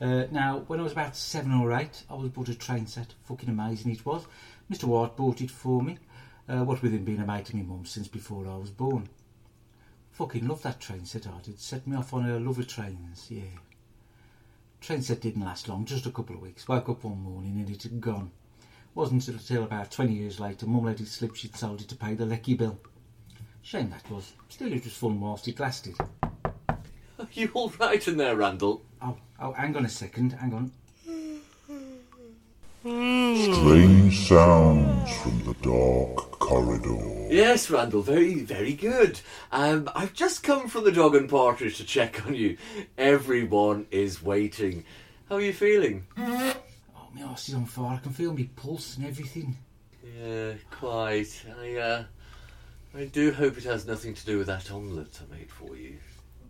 Uh, 0.00 0.26
now, 0.30 0.58
when 0.68 0.78
I 0.78 0.84
was 0.84 0.92
about 0.92 1.16
seven 1.16 1.50
or 1.50 1.72
eight, 1.72 2.04
I 2.08 2.14
was 2.14 2.30
bought 2.30 2.48
a 2.48 2.54
train 2.54 2.86
set. 2.86 3.14
Fucking 3.24 3.48
amazing 3.48 3.90
it 3.90 4.06
was. 4.06 4.24
Mr. 4.70 4.84
White 4.84 5.16
bought 5.16 5.40
it 5.40 5.50
for 5.50 5.82
me. 5.82 5.98
Uh, 6.48 6.62
what 6.62 6.80
with 6.80 6.92
him 6.92 7.04
being 7.04 7.18
a 7.18 7.26
mate 7.26 7.48
of 7.48 7.56
my 7.56 7.62
mum 7.62 7.86
since 7.86 8.06
before 8.06 8.46
I 8.46 8.56
was 8.56 8.70
born. 8.70 9.08
Fucking 10.12 10.46
love 10.46 10.62
that 10.62 10.78
train 10.78 11.06
set 11.06 11.26
I 11.26 11.40
did. 11.42 11.58
Set 11.58 11.88
me 11.88 11.96
off 11.96 12.14
on 12.14 12.30
a 12.30 12.38
love 12.38 12.60
of 12.60 12.68
trains, 12.68 13.26
yeah. 13.28 13.58
Train 14.84 15.00
set 15.00 15.22
didn't 15.22 15.46
last 15.46 15.66
long, 15.66 15.86
just 15.86 16.04
a 16.04 16.10
couple 16.10 16.36
of 16.36 16.42
weeks. 16.42 16.68
Woke 16.68 16.90
up 16.90 17.04
one 17.04 17.18
morning 17.18 17.58
and 17.58 17.70
it 17.70 17.84
had 17.84 18.02
gone. 18.02 18.30
Wasn't 18.94 19.26
until 19.26 19.64
about 19.64 19.90
20 19.90 20.12
years 20.12 20.38
later 20.38 20.66
Mum 20.66 20.84
let 20.84 21.00
it 21.00 21.08
slip 21.08 21.34
she'd 21.36 21.56
sold 21.56 21.80
it 21.80 21.88
to 21.88 21.96
pay 21.96 22.12
the 22.12 22.26
lecky 22.26 22.52
bill. 22.52 22.78
Shame 23.62 23.88
that 23.88 24.10
was. 24.10 24.34
Still 24.50 24.74
it 24.74 24.84
was 24.84 24.92
fun 24.92 25.18
whilst 25.22 25.48
it 25.48 25.58
lasted. 25.58 25.96
Are 26.22 27.28
you 27.32 27.50
all 27.54 27.72
right 27.80 28.06
in 28.06 28.18
there, 28.18 28.36
Randle? 28.36 28.82
Oh, 29.00 29.16
oh, 29.40 29.52
hang 29.52 29.74
on 29.74 29.86
a 29.86 29.88
second, 29.88 30.32
hang 30.32 30.52
on. 30.52 30.70
Mm. 32.84 33.54
Strange 33.54 34.28
sounds 34.28 35.16
from 35.16 35.44
the 35.44 35.54
dark 35.62 36.33
corridor. 36.44 37.26
Yes, 37.30 37.70
Randle, 37.70 38.02
very, 38.02 38.34
very 38.34 38.74
good. 38.74 39.18
Um, 39.50 39.88
I've 39.96 40.12
just 40.12 40.42
come 40.42 40.68
from 40.68 40.84
the 40.84 40.92
dog 40.92 41.14
and 41.14 41.28
partridge 41.28 41.78
to 41.78 41.84
check 41.84 42.26
on 42.26 42.34
you. 42.34 42.58
Everyone 42.98 43.86
is 43.90 44.22
waiting. 44.22 44.84
How 45.30 45.36
are 45.36 45.40
you 45.40 45.54
feeling? 45.54 46.06
Oh, 46.18 46.54
my 47.14 47.22
arse 47.22 47.48
is 47.48 47.54
on 47.54 47.64
fire. 47.64 47.94
I 47.94 47.96
can 47.96 48.12
feel 48.12 48.34
my 48.34 48.46
pulse 48.56 48.96
and 48.96 49.06
everything. 49.06 49.56
Yeah, 50.20 50.52
quite. 50.70 51.42
I, 51.58 51.76
uh, 51.76 52.04
I 52.94 53.06
do 53.06 53.32
hope 53.32 53.56
it 53.56 53.64
has 53.64 53.86
nothing 53.86 54.12
to 54.12 54.26
do 54.26 54.36
with 54.36 54.48
that 54.48 54.70
omelette 54.70 55.20
I 55.22 55.34
made 55.34 55.50
for 55.50 55.74
you. 55.76 55.96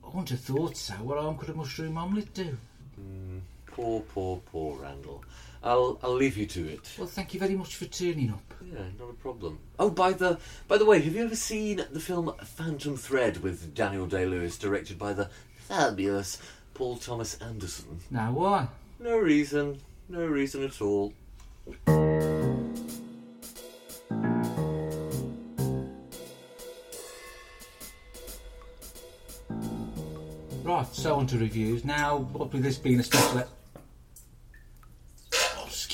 I 0.03 0.09
wouldn't 0.09 0.31
have 0.31 0.41
thought 0.41 0.77
so. 0.77 0.95
What 0.95 1.19
harm 1.19 1.39
could 1.39 1.51
a 1.51 1.55
mushroom 1.55 1.97
omelette 1.97 2.35
do? 2.35 2.57
Poor, 3.67 4.01
poor, 4.01 4.41
poor 4.51 4.77
Randle. 4.81 5.25
I'll, 5.65 5.99
I'll 6.03 6.15
leave 6.15 6.37
you 6.37 6.45
to 6.45 6.69
it. 6.69 6.95
Well, 6.99 7.07
thank 7.07 7.33
you 7.33 7.41
very 7.41 7.55
much 7.55 7.77
for 7.77 7.87
turning 7.87 8.31
up. 8.31 8.55
Yeah, 8.63 8.83
not 8.99 9.09
a 9.09 9.15
problem. 9.15 9.59
Oh, 9.79 9.89
by 9.89 10.13
the 10.13 10.39
by 10.69 10.77
the 10.77 10.85
way, 10.85 11.01
have 11.01 11.15
you 11.15 11.25
ever 11.25 11.35
seen 11.35 11.83
the 11.91 12.01
film 12.01 12.35
Phantom 12.45 12.99
Thread 12.99 13.39
with 13.43 13.75
Daniel 13.75 14.07
Day 14.07 14.27
Lewis, 14.27 14.59
directed 14.59 14.99
by 14.99 15.15
the 15.15 15.31
fabulous 15.57 16.39
Paul 16.75 16.99
Thomas 16.99 17.41
Anderson? 17.41 18.01
Now, 18.11 18.33
why? 18.33 18.69
No 19.01 19.17
reason. 19.17 19.81
No 20.11 20.27
reason 20.27 20.65
at 20.65 20.83
all. 20.83 21.15
Right, 30.63 30.87
so 30.93 31.15
on 31.17 31.27
to 31.29 31.39
reviews. 31.39 31.87
Now, 31.87 32.19
what 32.19 32.53
with 32.53 32.63
this 32.63 32.77
being 32.77 33.01
a 33.01 33.03
special... 33.03 33.45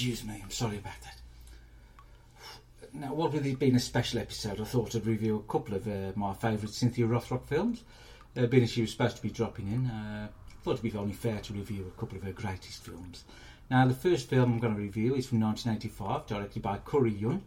Excuse 0.00 0.24
me, 0.24 0.40
I'm 0.42 0.50
sorry 0.50 0.78
about 0.78 0.94
that. 1.02 1.20
Now, 2.94 3.12
what 3.12 3.34
with 3.34 3.44
it 3.44 3.58
being 3.58 3.76
a 3.76 3.80
special 3.80 4.18
episode, 4.18 4.58
I 4.58 4.64
thought 4.64 4.96
I'd 4.96 5.04
review 5.04 5.36
a 5.36 5.52
couple 5.52 5.74
of 5.74 5.86
uh, 5.86 6.12
my 6.16 6.32
favourite 6.32 6.72
Cynthia 6.72 7.04
Rothrock 7.04 7.44
films. 7.44 7.82
Uh, 8.34 8.46
being 8.46 8.62
as 8.62 8.70
she 8.70 8.80
was 8.80 8.92
supposed 8.92 9.16
to 9.16 9.22
be 9.22 9.28
dropping 9.28 9.70
in, 9.70 9.88
uh, 9.88 10.28
I 10.28 10.64
thought 10.64 10.78
it'd 10.78 10.90
be 10.90 10.96
only 10.96 11.12
fair 11.12 11.40
to 11.40 11.52
review 11.52 11.84
a 11.86 12.00
couple 12.00 12.16
of 12.16 12.24
her 12.24 12.32
greatest 12.32 12.82
films. 12.82 13.24
Now, 13.70 13.86
the 13.86 13.92
first 13.92 14.30
film 14.30 14.54
I'm 14.54 14.58
going 14.58 14.74
to 14.74 14.80
review 14.80 15.16
is 15.16 15.26
from 15.26 15.40
1985, 15.40 16.26
directed 16.26 16.62
by 16.62 16.78
Corey 16.78 17.12
Yuen, 17.12 17.42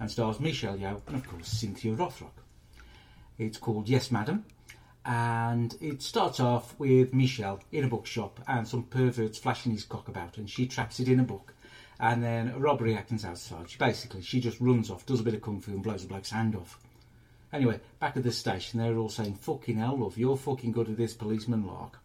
and 0.00 0.10
stars 0.10 0.40
Michelle 0.40 0.78
Yeoh 0.78 1.02
and, 1.08 1.16
of 1.16 1.28
course, 1.28 1.48
Cynthia 1.48 1.94
Rothrock. 1.94 2.40
It's 3.36 3.58
called 3.58 3.86
Yes, 3.86 4.10
Madam, 4.10 4.46
and 5.04 5.76
it 5.82 6.00
starts 6.00 6.40
off 6.40 6.74
with 6.78 7.12
Michelle 7.12 7.60
in 7.70 7.84
a 7.84 7.88
bookshop 7.88 8.40
and 8.48 8.66
some 8.66 8.84
perverts 8.84 9.36
flashing 9.36 9.72
his 9.72 9.84
cock 9.84 10.08
about, 10.08 10.38
and 10.38 10.48
she 10.48 10.66
traps 10.66 11.00
it 11.00 11.08
in 11.08 11.20
a 11.20 11.24
book. 11.24 11.52
And 12.00 12.22
then 12.22 12.58
robbery 12.58 12.94
happens 12.94 13.24
outside. 13.24 13.68
She 13.68 13.78
basically 13.78 14.22
she 14.22 14.40
just 14.40 14.60
runs 14.60 14.90
off, 14.90 15.04
does 15.04 15.20
a 15.20 15.24
bit 15.24 15.34
of 15.34 15.42
kung 15.42 15.60
fu, 15.60 15.72
and 15.72 15.82
blows 15.82 16.02
the 16.02 16.08
bloke's 16.08 16.30
hand 16.30 16.54
off. 16.54 16.78
Anyway, 17.52 17.80
back 17.98 18.16
at 18.16 18.22
the 18.22 18.30
station, 18.30 18.78
they're 18.78 18.96
all 18.98 19.08
saying, 19.08 19.34
"Fucking 19.34 19.78
hell, 19.78 19.98
love, 19.98 20.18
you're 20.18 20.36
fucking 20.36 20.72
good 20.72 20.90
at 20.90 20.96
this 20.96 21.14
policeman 21.14 21.66
lark." 21.66 21.98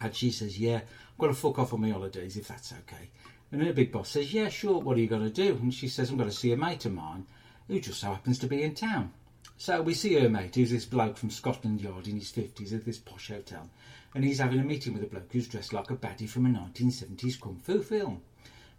And 0.00 0.14
she 0.14 0.30
says, 0.30 0.58
"Yeah, 0.58 0.80
I'm 1.20 1.28
to 1.28 1.34
fuck 1.34 1.58
off 1.58 1.72
on 1.72 1.82
my 1.82 1.90
holidays 1.90 2.36
if 2.36 2.48
that's 2.48 2.72
okay." 2.72 3.10
And 3.52 3.62
her 3.62 3.72
big 3.72 3.92
boss 3.92 4.08
says, 4.08 4.32
"Yeah, 4.32 4.48
sure. 4.48 4.80
What 4.80 4.96
are 4.96 5.00
you 5.00 5.06
going 5.06 5.22
to 5.22 5.30
do?" 5.30 5.56
And 5.56 5.72
she 5.72 5.88
says, 5.88 6.10
"I'm 6.10 6.16
going 6.16 6.30
to 6.30 6.34
see 6.34 6.52
a 6.52 6.56
mate 6.56 6.86
of 6.86 6.94
mine 6.94 7.26
who 7.68 7.78
just 7.78 8.00
so 8.00 8.08
happens 8.08 8.38
to 8.40 8.48
be 8.48 8.62
in 8.62 8.74
town." 8.74 9.12
So 9.58 9.80
we 9.82 9.94
see 9.94 10.14
her 10.14 10.28
mate, 10.28 10.56
who's 10.56 10.70
this 10.70 10.86
bloke 10.86 11.16
from 11.16 11.30
Scotland 11.30 11.80
Yard 11.80 12.08
in 12.08 12.16
his 12.16 12.32
50s 12.32 12.72
at 12.72 12.84
this 12.84 12.98
posh 12.98 13.28
hotel, 13.28 13.70
and 14.14 14.24
he's 14.24 14.40
having 14.40 14.58
a 14.58 14.64
meeting 14.64 14.94
with 14.94 15.04
a 15.04 15.06
bloke 15.06 15.30
who's 15.32 15.46
dressed 15.46 15.72
like 15.72 15.90
a 15.90 15.96
baddie 15.96 16.28
from 16.28 16.46
a 16.46 16.48
1970s 16.48 17.40
kung 17.40 17.60
fu 17.62 17.80
film, 17.80 18.22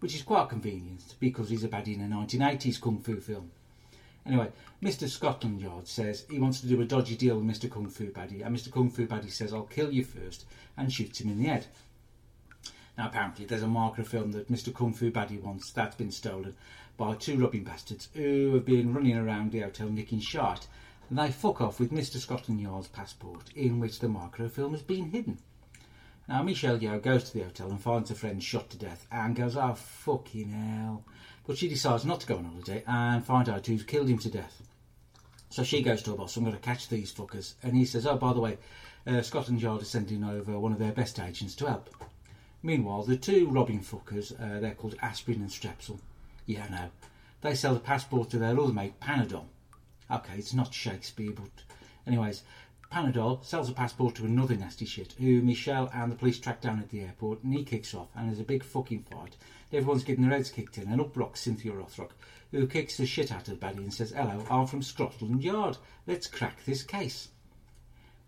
which 0.04 0.16
is 0.16 0.22
quite 0.22 0.50
convenient 0.50 1.16
because 1.22 1.50
he's 1.50 1.64
a 1.64 1.68
baddie 1.70 1.96
in 1.96 2.02
a 2.02 2.14
1980s 2.14 2.82
kung 2.82 3.00
fu 3.00 3.22
film. 3.22 3.50
Anyway, 4.26 4.52
Mr. 4.82 5.08
Scotland 5.08 5.62
Yard 5.62 5.88
says 5.88 6.26
he 6.30 6.40
wants 6.40 6.60
to 6.60 6.68
do 6.68 6.82
a 6.82 6.86
dodgy 6.86 7.16
deal 7.16 7.40
with 7.40 7.46
Mr. 7.46 7.72
Kung 7.72 7.88
Fu 7.90 8.10
Baddie, 8.10 8.42
and 8.42 8.54
Mr. 8.54 8.70
Kung 8.70 8.90
Fu 8.90 9.06
Baddie 9.06 9.32
says, 9.32 9.54
I'll 9.54 9.64
kill 9.64 9.92
you 9.92 10.04
first, 10.04 10.46
and 10.76 10.92
shoots 10.92 11.20
him 11.20 11.30
in 11.30 11.40
the 11.40 11.50
head. 11.50 11.68
Now, 12.98 13.08
apparently, 13.08 13.46
there's 13.46 13.64
a 13.64 13.68
microfilm 13.68 14.32
that 14.32 14.52
Mr. 14.52 14.74
Kung 14.74 14.94
Fu 14.94 15.10
Baddie 15.10 15.42
wants 15.42 15.72
that's 15.72 15.96
been 15.96 16.12
stolen 16.12 16.56
by 16.98 17.16
two 17.16 17.38
robbing 17.38 17.64
bastards 17.64 18.10
who 18.14 18.54
have 18.56 18.66
been 18.66 18.94
running 18.94 19.18
around 19.18 19.52
the 19.52 19.62
hotel 19.62 19.90
nicking 19.90 20.20
shite, 20.20 20.68
and 21.10 21.18
they 21.18 21.32
fuck 21.32 21.62
off 21.62 21.80
with 21.80 21.92
Mr. 21.92 22.18
Scotland 22.18 22.60
Yard's 22.60 22.90
passport, 22.90 23.52
in 23.56 23.80
which 23.80 24.00
the 24.00 24.08
microfilm 24.10 24.72
has 24.72 24.84
been 24.84 25.12
hidden. 25.12 25.38
Now, 26.28 26.42
Michelle 26.42 26.80
Yeoh 26.80 27.02
goes 27.02 27.26
to 27.26 27.34
the 27.34 27.44
hotel 27.44 27.70
and 27.70 27.82
finds 27.82 28.10
her 28.10 28.16
friend 28.16 28.42
shot 28.42 28.70
to 28.70 28.78
death 28.78 29.06
and 29.12 29.36
goes, 29.36 29.58
oh, 29.58 29.74
fucking 29.74 30.52
hell. 30.52 31.04
But 31.46 31.58
she 31.58 31.68
decides 31.68 32.06
not 32.06 32.22
to 32.22 32.28
go 32.28 32.38
on 32.38 32.46
holiday 32.46 32.84
and 32.88 33.26
find 33.26 33.50
out 33.50 33.68
who's 33.68 33.84
killed 33.84 34.08
him 34.08 34.20
to 34.20 34.30
death. 34.30 34.62
So 35.50 35.64
she 35.64 35.82
goes 35.82 36.02
to 36.04 36.12
her 36.12 36.18
boss, 36.18 36.38
I'm 36.38 36.44
going 36.44 36.56
to 36.56 36.62
catch 36.62 36.88
these 36.88 37.14
fuckers. 37.14 37.56
And 37.62 37.76
he 37.76 37.86
says, 37.86 38.08
oh, 38.08 38.16
by 38.16 38.32
the 38.34 38.40
way, 38.40 38.58
uh, 39.06 39.22
Scotland 39.22 39.62
Yard 39.62 39.82
is 39.82 39.90
sending 39.90 40.24
over 40.24 40.58
one 40.58 40.72
of 40.72 40.80
their 40.80 40.94
best 40.94 41.20
agents 41.20 41.56
to 41.56 41.66
help. 41.68 41.90
Meanwhile, 42.64 43.04
the 43.04 43.18
two 43.18 43.50
robbing 43.50 43.82
fuckers, 43.82 44.32
uh, 44.40 44.62
they're 44.62 44.74
called 44.76 44.96
Aspirin 45.02 45.42
and 45.42 45.50
Strepsil. 45.50 46.00
Yeah, 46.46 46.68
no. 46.72 46.90
They 47.42 47.56
sell 47.56 47.74
the 47.74 47.82
passport 47.82 48.30
to 48.30 48.40
their 48.40 48.58
other 48.58 48.72
mate, 48.72 49.00
Panadol. 49.02 49.46
Okay, 50.10 50.36
it's 50.38 50.54
not 50.54 50.74
Shakespeare, 50.74 51.32
but 51.32 51.50
anyways, 52.08 52.44
Panadol 52.94 53.44
sells 53.44 53.70
a 53.70 53.74
passport 53.74 54.14
to 54.14 54.26
another 54.26 54.56
nasty 54.56 54.86
shit 54.86 55.14
who 55.14 55.42
Michelle 55.42 55.90
and 55.96 56.12
the 56.12 56.16
police 56.16 56.38
track 56.38 56.62
down 56.62 56.78
at 56.78 56.90
the 56.90 57.02
airport, 57.02 57.42
and 57.42 57.52
he 57.52 57.64
kicks 57.64 57.96
off, 57.96 58.10
and 58.16 58.28
there's 58.28 58.40
a 58.40 58.44
big 58.44 58.64
fucking 58.64 59.04
fight. 59.10 59.36
Everyone's 59.72 60.04
getting 60.04 60.24
their 60.24 60.38
heads 60.38 60.52
kicked 60.52 60.78
in, 60.78 60.88
and 60.88 61.02
up 61.02 61.18
rocks 61.18 61.42
Cynthia 61.42 61.72
Rothrock, 61.72 62.12
who 62.52 62.68
kicks 62.68 62.98
the 62.98 63.08
shit 63.08 63.32
out 63.32 63.48
of 63.48 63.60
the 63.60 63.66
baddie 63.66 63.82
and 63.82 63.92
says, 63.92 64.12
"Hello, 64.12 64.46
I'm 64.48 64.68
from 64.68 64.84
Scotland 64.84 65.44
Yard. 65.44 65.78
Let's 66.06 66.28
crack 66.28 66.64
this 66.66 66.84
case." 66.84 67.30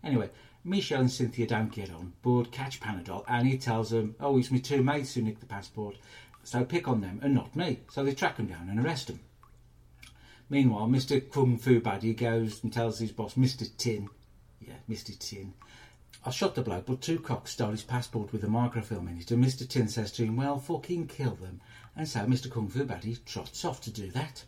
Anyway, 0.02 0.30
Michelle 0.64 1.02
and 1.02 1.12
Cynthia 1.12 1.46
don't 1.46 1.70
get 1.70 1.92
on, 1.92 2.14
but 2.22 2.50
catch 2.50 2.80
Panadol, 2.80 3.24
and 3.28 3.46
he 3.46 3.56
tells 3.56 3.90
them, 3.90 4.16
"Oh, 4.18 4.36
it's 4.36 4.50
my 4.50 4.58
two 4.58 4.82
mates 4.82 5.14
who 5.14 5.22
nicked 5.22 5.38
the 5.38 5.46
passport, 5.46 5.96
so 6.42 6.64
pick 6.64 6.88
on 6.88 7.02
them 7.02 7.20
and 7.22 7.32
not 7.32 7.54
me." 7.54 7.82
So 7.92 8.02
they 8.02 8.14
track 8.14 8.38
him 8.38 8.46
down 8.46 8.68
and 8.68 8.84
arrest 8.84 9.10
him. 9.10 9.20
Meanwhile, 10.50 10.88
Mr. 10.88 11.20
Kung 11.30 11.56
Fu 11.56 11.80
Baddie 11.80 12.16
goes 12.16 12.64
and 12.64 12.72
tells 12.72 12.98
his 12.98 13.12
boss, 13.12 13.34
Mr. 13.34 13.70
Tin, 13.76 14.08
yeah, 14.60 14.74
Mr. 14.88 15.16
Tin, 15.18 15.54
I 16.24 16.30
shot 16.30 16.54
the 16.54 16.62
bloke, 16.62 16.86
but 16.86 17.00
two 17.00 17.18
cocks 17.18 17.52
stole 17.52 17.70
his 17.70 17.82
passport 17.82 18.32
with 18.32 18.42
a 18.42 18.48
microfilm 18.48 19.08
in 19.08 19.18
it, 19.18 19.30
and 19.30 19.44
Mr. 19.44 19.68
Tin 19.68 19.88
says 19.88 20.10
to 20.12 20.24
him, 20.24 20.36
well, 20.36 20.58
fucking 20.58 21.06
kill 21.06 21.34
them. 21.34 21.60
And 21.94 22.08
so 22.08 22.20
Mr. 22.20 22.50
Kung 22.50 22.68
Fu 22.68 22.84
Baddie 22.84 23.24
trots 23.24 23.64
off 23.64 23.80
to 23.82 23.90
do 23.90 24.10
that. 24.10 24.44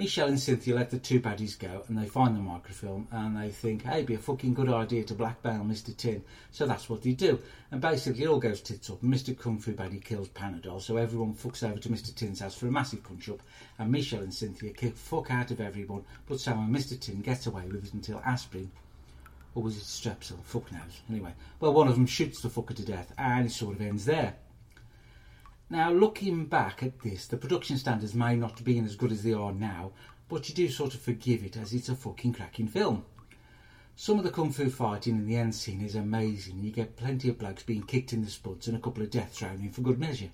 Michelle 0.00 0.28
and 0.28 0.40
Cynthia 0.40 0.74
let 0.74 0.88
the 0.88 0.98
two 0.98 1.20
baddies 1.20 1.58
go, 1.58 1.84
and 1.86 1.98
they 1.98 2.06
find 2.06 2.34
the 2.34 2.40
microfilm, 2.40 3.06
and 3.10 3.36
they 3.36 3.50
think, 3.50 3.82
hey, 3.82 3.96
it'd 3.96 4.06
be 4.06 4.14
a 4.14 4.18
fucking 4.18 4.54
good 4.54 4.70
idea 4.70 5.04
to 5.04 5.12
blackmail 5.12 5.62
Mr. 5.62 5.94
Tin. 5.94 6.24
So 6.52 6.64
that's 6.64 6.88
what 6.88 7.02
they 7.02 7.12
do. 7.12 7.38
And 7.70 7.82
basically, 7.82 8.22
it 8.22 8.28
all 8.28 8.40
goes 8.40 8.62
tits 8.62 8.88
up, 8.88 9.02
Mr. 9.02 9.38
Kung 9.38 9.58
Fu 9.58 9.74
Baddie 9.74 10.02
kills 10.02 10.30
Panadol, 10.30 10.80
so 10.80 10.96
everyone 10.96 11.34
fucks 11.34 11.62
over 11.62 11.78
to 11.78 11.90
Mr. 11.90 12.14
Tin's 12.14 12.40
house 12.40 12.54
for 12.54 12.66
a 12.66 12.72
massive 12.72 13.04
punch 13.04 13.28
up, 13.28 13.42
and 13.78 13.92
Michelle 13.92 14.22
and 14.22 14.32
Cynthia 14.32 14.72
kick 14.72 14.96
fuck 14.96 15.30
out 15.30 15.50
of 15.50 15.60
everyone, 15.60 16.02
but 16.26 16.40
somehow 16.40 16.66
Mr. 16.66 16.98
Tin 16.98 17.20
gets 17.20 17.46
away 17.46 17.66
with 17.66 17.84
it 17.84 17.92
until 17.92 18.22
Aspirin, 18.24 18.70
or 19.54 19.62
was 19.62 19.76
it 19.76 19.82
Strepsil? 19.82 20.42
Fuck 20.44 20.72
knows. 20.72 21.02
Anyway, 21.10 21.34
well, 21.60 21.74
one 21.74 21.88
of 21.88 21.94
them 21.96 22.06
shoots 22.06 22.40
the 22.40 22.48
fucker 22.48 22.74
to 22.74 22.86
death, 22.86 23.12
and 23.18 23.48
it 23.48 23.52
sort 23.52 23.74
of 23.74 23.82
ends 23.82 24.06
there. 24.06 24.34
Now, 25.72 25.92
looking 25.92 26.46
back 26.46 26.82
at 26.82 26.98
this, 27.00 27.28
the 27.28 27.36
production 27.36 27.78
standards 27.78 28.12
may 28.12 28.34
not 28.34 28.58
have 28.58 28.64
been 28.64 28.84
as 28.84 28.96
good 28.96 29.12
as 29.12 29.22
they 29.22 29.32
are 29.32 29.52
now, 29.52 29.92
but 30.28 30.48
you 30.48 30.54
do 30.54 30.68
sort 30.68 30.94
of 30.94 31.00
forgive 31.00 31.44
it 31.44 31.56
as 31.56 31.72
it's 31.72 31.88
a 31.88 31.94
fucking 31.94 32.32
cracking 32.32 32.66
film. 32.66 33.04
Some 33.94 34.18
of 34.18 34.24
the 34.24 34.32
kung 34.32 34.50
fu 34.50 34.68
fighting 34.68 35.14
in 35.14 35.26
the 35.26 35.36
end 35.36 35.54
scene 35.54 35.80
is 35.80 35.94
amazing. 35.94 36.64
You 36.64 36.72
get 36.72 36.96
plenty 36.96 37.28
of 37.28 37.38
blokes 37.38 37.62
being 37.62 37.84
kicked 37.84 38.12
in 38.12 38.24
the 38.24 38.30
spuds 38.30 38.66
and 38.66 38.76
a 38.76 38.80
couple 38.80 39.04
of 39.04 39.10
deaths 39.12 39.38
thrown 39.38 39.60
in 39.60 39.70
for 39.70 39.82
good 39.82 40.00
measure. 40.00 40.30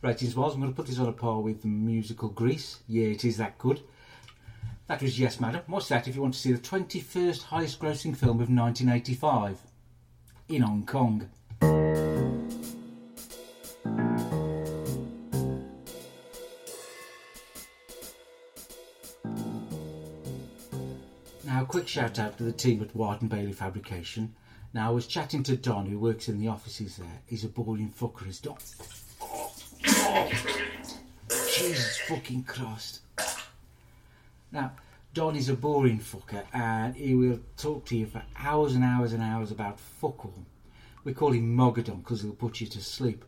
Ratings 0.00 0.34
wise, 0.34 0.54
I'm 0.54 0.60
going 0.60 0.72
to 0.72 0.76
put 0.76 0.86
this 0.86 0.98
on 0.98 1.08
a 1.08 1.12
par 1.12 1.40
with 1.40 1.60
the 1.60 1.68
musical 1.68 2.30
Grease. 2.30 2.78
Yeah, 2.88 3.08
it 3.08 3.26
is 3.26 3.36
that 3.36 3.58
good. 3.58 3.82
That 4.86 5.02
was 5.02 5.18
Yes 5.18 5.38
Madam. 5.38 5.64
Watch 5.68 5.88
that 5.88 6.08
if 6.08 6.16
you 6.16 6.22
want 6.22 6.32
to 6.32 6.40
see 6.40 6.52
the 6.52 6.58
21st 6.58 7.42
highest 7.42 7.78
grossing 7.78 8.16
film 8.16 8.40
of 8.40 8.48
1985 8.48 9.58
in 10.48 10.62
Hong 10.62 10.86
Kong. 10.86 11.28
Quick 21.70 21.86
shout 21.86 22.18
out 22.18 22.36
to 22.36 22.42
the 22.42 22.50
team 22.50 22.82
at 22.82 22.96
and 23.20 23.30
Bailey 23.30 23.52
Fabrication. 23.52 24.34
Now, 24.74 24.88
I 24.88 24.90
was 24.90 25.06
chatting 25.06 25.44
to 25.44 25.56
Don, 25.56 25.86
who 25.86 26.00
works 26.00 26.28
in 26.28 26.40
the 26.40 26.48
offices 26.48 26.96
there. 26.96 27.20
He's 27.26 27.44
a 27.44 27.48
boring 27.48 27.94
fucker, 27.96 28.26
is 28.26 28.40
Don. 28.40 28.56
Jesus 31.54 31.98
fucking 32.08 32.42
Christ. 32.42 33.02
Now, 34.50 34.72
Don 35.14 35.36
is 35.36 35.48
a 35.48 35.54
boring 35.54 36.00
fucker, 36.00 36.42
and 36.52 36.96
he 36.96 37.14
will 37.14 37.38
talk 37.56 37.84
to 37.86 37.96
you 37.96 38.06
for 38.06 38.24
hours 38.36 38.74
and 38.74 38.82
hours 38.82 39.12
and 39.12 39.22
hours 39.22 39.52
about 39.52 39.78
fuck 39.78 40.24
all. 40.24 40.44
We 41.04 41.14
call 41.14 41.30
him 41.30 41.56
Mogadon 41.56 41.98
because 41.98 42.22
he'll 42.22 42.32
put 42.32 42.60
you 42.60 42.66
to 42.66 42.80
sleep. 42.80 43.24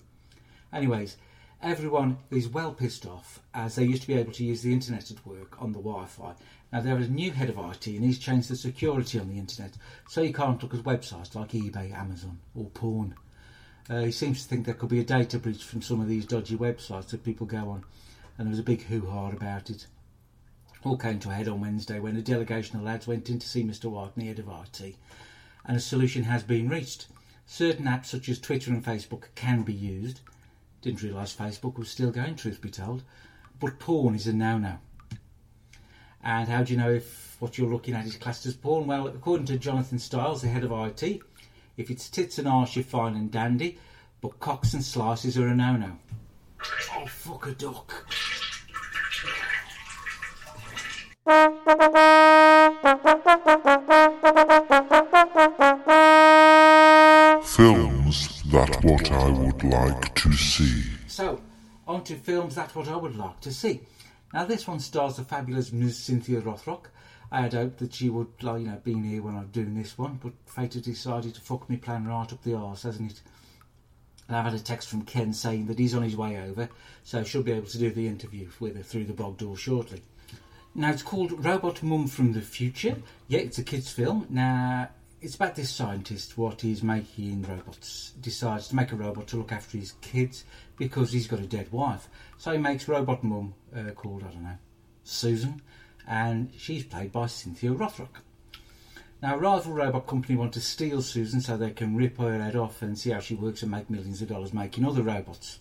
Anyways, 0.72 1.16
Everyone 1.62 2.18
is 2.28 2.48
well 2.48 2.72
pissed 2.72 3.06
off 3.06 3.38
as 3.54 3.76
they 3.76 3.84
used 3.84 4.02
to 4.02 4.08
be 4.08 4.14
able 4.14 4.32
to 4.32 4.44
use 4.44 4.62
the 4.62 4.72
internet 4.72 5.12
at 5.12 5.24
work 5.24 5.62
on 5.62 5.70
the 5.70 5.78
Wi 5.78 6.06
Fi. 6.06 6.34
Now, 6.72 6.80
there 6.80 6.98
is 6.98 7.06
a 7.06 7.12
new 7.12 7.30
head 7.30 7.50
of 7.50 7.56
IT 7.56 7.86
and 7.86 8.04
he's 8.04 8.18
changed 8.18 8.48
the 8.48 8.56
security 8.56 9.20
on 9.20 9.28
the 9.28 9.38
internet 9.38 9.74
so 10.08 10.22
you 10.22 10.32
can't 10.32 10.60
look 10.60 10.74
at 10.74 10.80
websites 10.80 11.36
like 11.36 11.52
eBay, 11.52 11.96
Amazon, 11.96 12.40
or 12.56 12.64
porn. 12.70 13.14
Uh, 13.88 14.00
he 14.00 14.10
seems 14.10 14.42
to 14.42 14.48
think 14.48 14.66
there 14.66 14.74
could 14.74 14.88
be 14.88 14.98
a 14.98 15.04
data 15.04 15.38
breach 15.38 15.62
from 15.62 15.82
some 15.82 16.00
of 16.00 16.08
these 16.08 16.26
dodgy 16.26 16.56
websites 16.56 17.10
that 17.10 17.22
people 17.22 17.46
go 17.46 17.70
on, 17.70 17.84
and 18.36 18.48
there 18.48 18.50
was 18.50 18.58
a 18.58 18.64
big 18.64 18.82
hoo 18.82 19.06
ha 19.06 19.30
about 19.30 19.70
it. 19.70 19.86
All 20.82 20.96
came 20.96 21.20
to 21.20 21.30
a 21.30 21.34
head 21.34 21.46
on 21.46 21.60
Wednesday 21.60 22.00
when 22.00 22.16
a 22.16 22.22
delegation 22.22 22.76
of 22.76 22.82
lads 22.82 23.06
went 23.06 23.30
in 23.30 23.38
to 23.38 23.48
see 23.48 23.62
Mr. 23.62 23.84
White, 23.84 24.16
the 24.16 24.26
head 24.26 24.40
of 24.40 24.48
IT, 24.48 24.96
and 25.64 25.76
a 25.76 25.80
solution 25.80 26.24
has 26.24 26.42
been 26.42 26.68
reached. 26.68 27.06
Certain 27.46 27.84
apps 27.84 28.06
such 28.06 28.28
as 28.28 28.40
Twitter 28.40 28.72
and 28.72 28.84
Facebook 28.84 29.26
can 29.36 29.62
be 29.62 29.72
used. 29.72 30.18
Didn't 30.82 31.02
realise 31.02 31.34
Facebook 31.34 31.78
was 31.78 31.88
still 31.88 32.10
going, 32.10 32.34
truth 32.34 32.60
be 32.60 32.68
told. 32.68 33.04
But 33.60 33.78
porn 33.78 34.16
is 34.16 34.26
a 34.26 34.32
no 34.32 34.58
no. 34.58 34.78
And 36.24 36.48
how 36.48 36.64
do 36.64 36.72
you 36.72 36.78
know 36.78 36.90
if 36.90 37.36
what 37.38 37.56
you're 37.56 37.70
looking 37.70 37.94
at 37.94 38.04
is 38.04 38.16
classed 38.16 38.46
as 38.46 38.54
porn? 38.54 38.88
Well, 38.88 39.06
according 39.06 39.46
to 39.46 39.58
Jonathan 39.58 40.00
Stiles, 40.00 40.42
the 40.42 40.48
head 40.48 40.64
of 40.64 40.72
IT, 40.72 41.20
if 41.76 41.90
it's 41.90 42.10
tits 42.10 42.38
and 42.38 42.48
arse, 42.48 42.74
you're 42.74 42.84
fine 42.84 43.14
and 43.14 43.30
dandy, 43.30 43.78
but 44.20 44.40
cocks 44.40 44.74
and 44.74 44.84
slices 44.84 45.38
are 45.38 45.46
a 45.48 45.54
no 45.54 45.76
no. 45.76 45.98
Oh, 46.94 47.06
fuck 47.06 47.46
a 47.46 47.52
duck. 47.52 48.06
Films 58.12 58.42
that 58.52 58.84
what 58.84 59.10
I 59.10 59.30
would 59.30 59.64
like 59.64 60.14
to 60.16 60.32
see. 60.34 60.84
So, 61.06 61.40
on 61.88 62.04
to 62.04 62.14
films 62.14 62.54
that's 62.54 62.74
what 62.74 62.88
I 62.88 62.96
would 62.96 63.16
like 63.16 63.40
to 63.40 63.52
see. 63.52 63.80
Now, 64.34 64.44
this 64.44 64.68
one 64.68 64.80
stars 64.80 65.16
the 65.16 65.24
fabulous 65.24 65.72
Ms. 65.72 65.96
Cynthia 65.96 66.42
Rothrock. 66.42 66.88
I 67.30 67.40
had 67.40 67.54
hoped 67.54 67.78
that 67.78 67.94
she 67.94 68.10
would, 68.10 68.28
like, 68.42 68.60
you 68.60 68.66
know, 68.66 68.76
been 68.84 69.02
here 69.02 69.22
when 69.22 69.34
I'm 69.34 69.46
doing 69.46 69.74
this 69.74 69.96
one, 69.96 70.20
but 70.22 70.34
fate 70.44 70.74
has 70.74 70.82
decided 70.82 71.34
to 71.36 71.40
fuck 71.40 71.70
me 71.70 71.78
plan 71.78 72.06
right 72.06 72.30
up 72.30 72.42
the 72.42 72.54
arse, 72.54 72.82
hasn't 72.82 73.12
it? 73.12 73.20
And 74.28 74.36
I've 74.36 74.44
had 74.44 74.54
a 74.54 74.58
text 74.58 74.90
from 74.90 75.06
Ken 75.06 75.32
saying 75.32 75.66
that 75.68 75.78
he's 75.78 75.94
on 75.94 76.02
his 76.02 76.16
way 76.16 76.36
over, 76.36 76.68
so 77.04 77.24
she'll 77.24 77.42
be 77.42 77.52
able 77.52 77.68
to 77.68 77.78
do 77.78 77.90
the 77.90 78.08
interview 78.08 78.50
with 78.60 78.76
her 78.76 78.82
through 78.82 79.04
the 79.04 79.14
bog 79.14 79.38
door 79.38 79.56
shortly. 79.56 80.02
Now, 80.74 80.90
it's 80.90 81.02
called 81.02 81.42
Robot 81.42 81.82
Mum 81.82 82.08
from 82.08 82.34
the 82.34 82.42
Future. 82.42 82.96
Yeah, 83.28 83.40
it's 83.40 83.58
a 83.58 83.62
kids' 83.62 83.90
film. 83.90 84.26
Now, 84.28 84.90
it's 85.22 85.36
about 85.36 85.54
this 85.54 85.70
scientist, 85.70 86.36
what 86.36 86.60
he's 86.60 86.82
making 86.82 87.42
robots. 87.42 88.12
Decides 88.20 88.68
to 88.68 88.76
make 88.76 88.90
a 88.90 88.96
robot 88.96 89.28
to 89.28 89.36
look 89.36 89.52
after 89.52 89.78
his 89.78 89.92
kids 90.00 90.44
because 90.76 91.12
he's 91.12 91.28
got 91.28 91.38
a 91.38 91.46
dead 91.46 91.70
wife. 91.70 92.08
So 92.38 92.50
he 92.50 92.58
makes 92.58 92.88
Robot 92.88 93.22
Mum 93.22 93.54
uh, 93.74 93.92
called, 93.92 94.24
I 94.24 94.32
don't 94.32 94.42
know, 94.42 94.58
Susan, 95.04 95.62
and 96.08 96.50
she's 96.58 96.82
played 96.82 97.12
by 97.12 97.26
Cynthia 97.26 97.70
Rothrock. 97.70 98.20
Now, 99.22 99.36
a 99.36 99.38
rival 99.38 99.74
robot 99.74 100.08
company 100.08 100.36
want 100.36 100.52
to 100.54 100.60
steal 100.60 101.00
Susan 101.00 101.40
so 101.40 101.56
they 101.56 101.70
can 101.70 101.94
rip 101.94 102.18
her 102.18 102.42
head 102.42 102.56
off 102.56 102.82
and 102.82 102.98
see 102.98 103.10
how 103.10 103.20
she 103.20 103.36
works 103.36 103.62
and 103.62 103.70
make 103.70 103.88
millions 103.88 104.20
of 104.22 104.28
dollars 104.28 104.52
making 104.52 104.84
other 104.84 105.02
robots. 105.02 105.60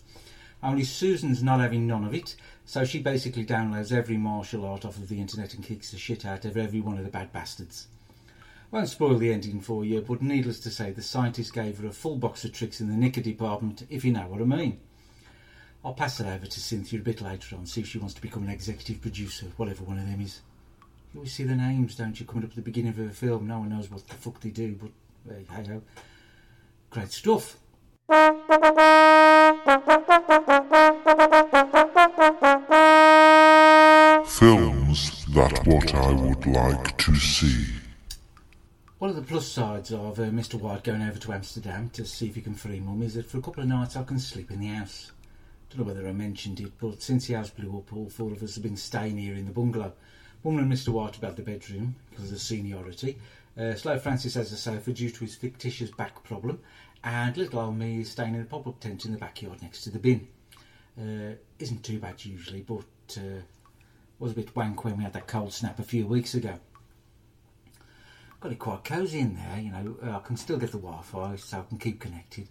Only 0.60 0.82
Susan's 0.82 1.40
not 1.40 1.60
having 1.60 1.86
none 1.86 2.04
of 2.04 2.14
it, 2.14 2.34
so 2.64 2.84
she 2.84 2.98
basically 2.98 3.46
downloads 3.46 3.92
every 3.92 4.16
martial 4.16 4.64
art 4.64 4.84
off 4.84 4.96
of 4.96 5.08
the 5.08 5.20
internet 5.20 5.54
and 5.54 5.62
kicks 5.62 5.92
the 5.92 5.98
shit 5.98 6.26
out 6.26 6.44
of 6.44 6.56
every 6.56 6.80
one 6.80 6.98
of 6.98 7.04
the 7.04 7.10
bad 7.10 7.32
bastards. 7.32 7.86
Won't 8.72 8.88
spoil 8.88 9.18
the 9.18 9.30
ending 9.30 9.60
for 9.60 9.84
you, 9.84 10.00
but 10.00 10.22
needless 10.22 10.58
to 10.60 10.70
say, 10.70 10.92
the 10.92 11.02
scientist 11.02 11.52
gave 11.52 11.76
her 11.76 11.86
a 11.86 11.92
full 11.92 12.16
box 12.16 12.42
of 12.46 12.54
tricks 12.54 12.80
in 12.80 12.88
the 12.88 12.96
knicker 12.96 13.20
department, 13.20 13.86
if 13.90 14.02
you 14.02 14.12
know 14.12 14.26
what 14.26 14.40
I 14.40 14.44
mean. 14.44 14.80
I'll 15.84 15.92
pass 15.92 16.18
it 16.20 16.26
over 16.26 16.46
to 16.46 16.60
Cynthia 16.60 16.98
a 16.98 17.02
bit 17.02 17.20
later 17.20 17.54
on, 17.54 17.66
see 17.66 17.82
if 17.82 17.88
she 17.88 17.98
wants 17.98 18.14
to 18.14 18.22
become 18.22 18.44
an 18.44 18.48
executive 18.48 19.02
producer, 19.02 19.44
whatever 19.58 19.84
one 19.84 19.98
of 19.98 20.06
them 20.06 20.22
is. 20.22 20.40
You 21.12 21.18
always 21.18 21.34
see 21.34 21.42
the 21.42 21.54
names, 21.54 21.96
don't 21.96 22.18
you, 22.18 22.24
coming 22.24 22.44
up 22.44 22.50
at 22.50 22.56
the 22.56 22.62
beginning 22.62 22.92
of 22.92 22.98
a 22.98 23.10
film. 23.10 23.46
No 23.46 23.58
one 23.58 23.68
knows 23.68 23.90
what 23.90 24.08
the 24.08 24.14
fuck 24.14 24.40
they 24.40 24.48
do, 24.48 24.74
but 24.80 24.90
hey, 25.30 25.44
hey 25.54 25.66
ho. 25.68 25.82
Great 26.88 27.12
stuff. 27.12 27.58
Films 34.26 35.26
that 35.34 35.60
what 35.66 35.94
I 35.94 36.12
would 36.12 36.46
like 36.46 36.96
to 36.96 37.14
see. 37.16 37.81
One 39.02 39.10
of 39.10 39.16
the 39.16 39.22
plus 39.22 39.48
sides 39.48 39.92
of 39.92 40.20
uh, 40.20 40.26
Mr. 40.26 40.54
White 40.54 40.84
going 40.84 41.02
over 41.02 41.18
to 41.18 41.32
Amsterdam 41.32 41.90
to 41.94 42.06
see 42.06 42.28
if 42.28 42.36
he 42.36 42.40
can 42.40 42.54
free 42.54 42.78
mum 42.78 43.02
is 43.02 43.14
that 43.14 43.26
for 43.26 43.38
a 43.38 43.42
couple 43.42 43.60
of 43.60 43.68
nights 43.68 43.96
I 43.96 44.04
can 44.04 44.20
sleep 44.20 44.52
in 44.52 44.60
the 44.60 44.68
house. 44.68 45.10
Don't 45.68 45.80
know 45.80 45.92
whether 45.92 46.06
I 46.06 46.12
mentioned 46.12 46.60
it, 46.60 46.70
but 46.78 47.02
since 47.02 47.26
the 47.26 47.34
house 47.34 47.50
blew 47.50 47.76
up, 47.76 47.92
all 47.92 48.08
four 48.08 48.30
of 48.30 48.44
us 48.44 48.54
have 48.54 48.62
been 48.62 48.76
staying 48.76 49.18
here 49.18 49.34
in 49.34 49.46
the 49.46 49.50
bungalow. 49.50 49.92
Mum 50.44 50.58
and 50.58 50.72
Mr. 50.72 50.90
White 50.90 51.16
about 51.16 51.34
the 51.34 51.42
bedroom 51.42 51.96
because 52.10 52.26
of 52.26 52.30
the 52.30 52.38
seniority. 52.38 53.18
Uh, 53.58 53.74
Slow 53.74 53.98
Francis 53.98 54.34
has 54.34 54.52
a 54.52 54.56
sofa 54.56 54.92
due 54.92 55.10
to 55.10 55.24
his 55.24 55.34
fictitious 55.34 55.90
back 55.90 56.22
problem, 56.22 56.60
and 57.02 57.36
little 57.36 57.58
old 57.58 57.76
me 57.76 58.02
is 58.02 58.10
staying 58.12 58.36
in 58.36 58.42
a 58.42 58.44
pop-up 58.44 58.78
tent 58.78 59.04
in 59.04 59.10
the 59.10 59.18
backyard 59.18 59.62
next 59.62 59.82
to 59.82 59.90
the 59.90 59.98
bin. 59.98 60.28
Uh, 60.96 61.34
isn't 61.58 61.82
too 61.82 61.98
bad 61.98 62.24
usually, 62.24 62.60
but 62.60 63.18
uh, 63.18 63.40
was 64.20 64.30
a 64.30 64.36
bit 64.36 64.54
wank 64.54 64.84
when 64.84 64.96
we 64.96 65.02
had 65.02 65.12
that 65.12 65.26
cold 65.26 65.52
snap 65.52 65.80
a 65.80 65.82
few 65.82 66.06
weeks 66.06 66.34
ago. 66.34 66.60
Got 68.42 68.50
it 68.50 68.58
quite 68.58 68.82
cosy 68.82 69.20
in 69.20 69.36
there, 69.36 69.60
you 69.60 69.70
know. 69.70 69.96
Uh, 70.04 70.16
I 70.16 70.18
can 70.18 70.36
still 70.36 70.58
get 70.58 70.72
the 70.72 70.78
Wi-Fi, 70.78 71.36
so 71.36 71.60
I 71.60 71.62
can 71.68 71.78
keep 71.78 72.00
connected. 72.00 72.48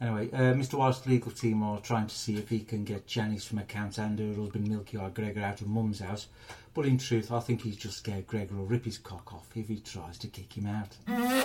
Anyway, 0.00 0.28
uh, 0.32 0.54
Mr. 0.54 0.74
White's 0.74 1.06
legal 1.06 1.30
team 1.30 1.62
are 1.62 1.78
trying 1.78 2.08
to 2.08 2.14
see 2.14 2.36
if 2.36 2.48
he 2.48 2.58
can 2.58 2.82
get 2.82 3.06
Janice 3.06 3.44
from 3.44 3.58
accounts 3.58 3.98
and 3.98 4.18
her 4.18 4.34
husband 4.34 4.66
Milky 4.66 4.98
Eye 4.98 5.10
Gregor 5.10 5.42
out 5.42 5.60
of 5.60 5.68
Mum's 5.68 6.00
house. 6.00 6.26
But 6.74 6.86
in 6.86 6.98
truth, 6.98 7.30
I 7.30 7.38
think 7.38 7.62
he's 7.62 7.76
just 7.76 7.98
scared 7.98 8.26
Gregor 8.26 8.56
will 8.56 8.66
rip 8.66 8.84
his 8.84 8.98
cock 8.98 9.32
off 9.32 9.46
if 9.54 9.68
he 9.68 9.78
tries 9.78 10.18
to 10.18 10.26
kick 10.26 10.52
him 10.52 10.66
out. 10.66 10.96
It 11.06 11.44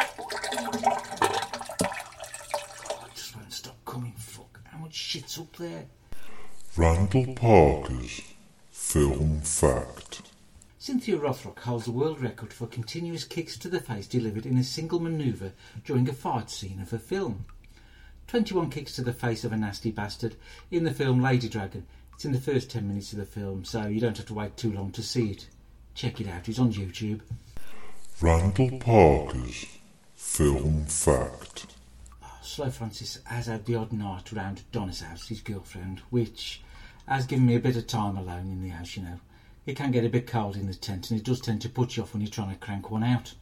just 3.14 3.36
won't 3.36 3.54
stop 3.54 3.78
coming. 3.86 4.14
Fuck, 4.18 4.62
how 4.64 4.80
much 4.80 4.96
shit's 4.96 5.38
up 5.38 5.56
there? 5.58 5.86
Randle 6.76 7.36
Parker's 7.36 8.22
Film 8.72 9.42
Fact. 9.42 10.24
Cynthia 10.86 11.18
Rothrock 11.18 11.58
holds 11.62 11.86
the 11.86 11.92
world 11.92 12.22
record 12.22 12.54
for 12.54 12.68
continuous 12.68 13.24
kicks 13.24 13.58
to 13.58 13.68
the 13.68 13.80
face 13.80 14.06
delivered 14.06 14.46
in 14.46 14.56
a 14.56 14.64
single 14.64 15.00
manoeuvre 15.00 15.52
during 15.84 16.08
a 16.08 16.14
fight 16.14 16.52
scene 16.52 16.80
of 16.80 16.94
a 16.94 17.00
film. 17.00 17.46
21 18.28 18.70
kicks 18.70 18.94
to 18.94 19.02
the 19.02 19.12
face 19.12 19.44
of 19.44 19.52
a 19.52 19.58
nasty 19.58 19.90
bastard 19.90 20.36
in 20.70 20.84
the 20.84 20.94
film 20.94 21.24
Lady 21.24 21.50
Dragon. 21.50 21.88
It's 22.14 22.24
in 22.24 22.34
the 22.34 22.40
first 22.40 22.70
10 22.70 22.88
minutes 22.88 23.14
of 23.14 23.18
the 23.18 23.26
film, 23.26 23.66
so 23.66 23.88
you 23.88 24.00
don't 24.00 24.16
have 24.16 24.28
to 24.28 24.36
wait 24.36 24.58
too 24.58 24.72
long 24.72 24.92
to 24.92 25.02
see 25.02 25.32
it. 25.32 25.48
Check 25.96 26.22
it 26.22 26.28
out, 26.28 26.48
it's 26.48 26.60
on 26.60 26.72
YouTube. 26.72 27.22
Randle 28.22 28.78
Parker's 28.78 29.66
Film 30.14 30.86
Fact. 30.86 31.66
Oh, 32.24 32.38
Slow 32.44 32.70
Francis 32.70 33.18
has 33.24 33.48
had 33.48 33.66
the 33.66 33.74
odd 33.74 33.92
night 33.92 34.32
round 34.32 34.62
Donna's 34.72 35.02
house, 35.02 35.30
his 35.30 35.42
girlfriend, 35.42 36.04
which 36.12 36.62
has 37.08 37.26
given 37.26 37.48
me 37.48 37.56
a 37.56 37.60
bit 37.60 37.76
of 37.76 37.88
time 37.88 38.18
alone 38.18 38.52
in 38.52 38.62
the 38.62 38.70
house, 38.70 38.96
you 38.96 39.02
know. 39.02 39.20
It 39.66 39.76
can 39.76 39.92
get 39.92 40.06
a 40.06 40.10
bit 40.10 40.28
cold 40.28 40.56
in 40.56 40.68
the 40.68 40.74
tent, 40.76 41.10
and 41.10 41.20
it 41.20 41.26
does 41.26 41.42
tend 41.42 41.62
to 41.64 41.70
put 41.70 41.98
you 41.98 42.04
off 42.04 42.14
when 42.14 42.22
you're 42.22 42.30
trying 42.30 42.52
to 42.52 42.56
crank 42.60 42.92
one 42.92 43.04
out. 43.04 43.34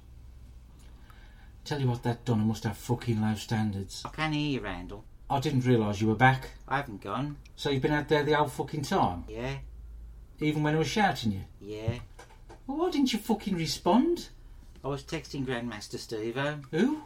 Tell 1.66 1.80
you 1.82 1.88
what, 1.88 2.04
that 2.04 2.26
Donna 2.26 2.44
must 2.44 2.64
have 2.64 2.78
fucking 2.78 3.22
low 3.22 3.36
standards. 3.36 4.04
I 4.06 4.10
can 4.10 4.34
hear 4.34 4.52
you, 4.52 4.60
Randle. 4.62 5.04
I 5.30 5.40
didn't 5.40 5.66
realise 5.66 6.00
you 6.02 6.08
were 6.08 6.16
back. 6.16 6.52
I 6.68 6.78
haven't 6.78 7.02
gone. 7.02 7.38
So 7.56 7.70
you've 7.70 7.82
been 7.82 7.94
out 7.94 8.10
there 8.10 8.24
the 8.24 8.34
whole 8.36 8.48
fucking 8.48 8.84
time? 8.84 9.24
Yeah, 9.28 9.56
Even 10.40 10.64
when 10.64 10.76
I 10.76 10.80
was 10.80 10.88
shouting 10.88 11.32
you? 11.32 11.42
yeah. 11.62 12.00
Well, 12.68 12.78
why 12.78 12.92
didn't 12.92 13.12
you 13.12 13.20
fucking 13.20 13.56
respond? 13.56 14.30
I 14.84 14.88
was 14.88 15.04
texting 15.04 15.46
Grandmaster 15.46 15.98
Steve-O. 16.00 16.60
Who? 16.72 17.02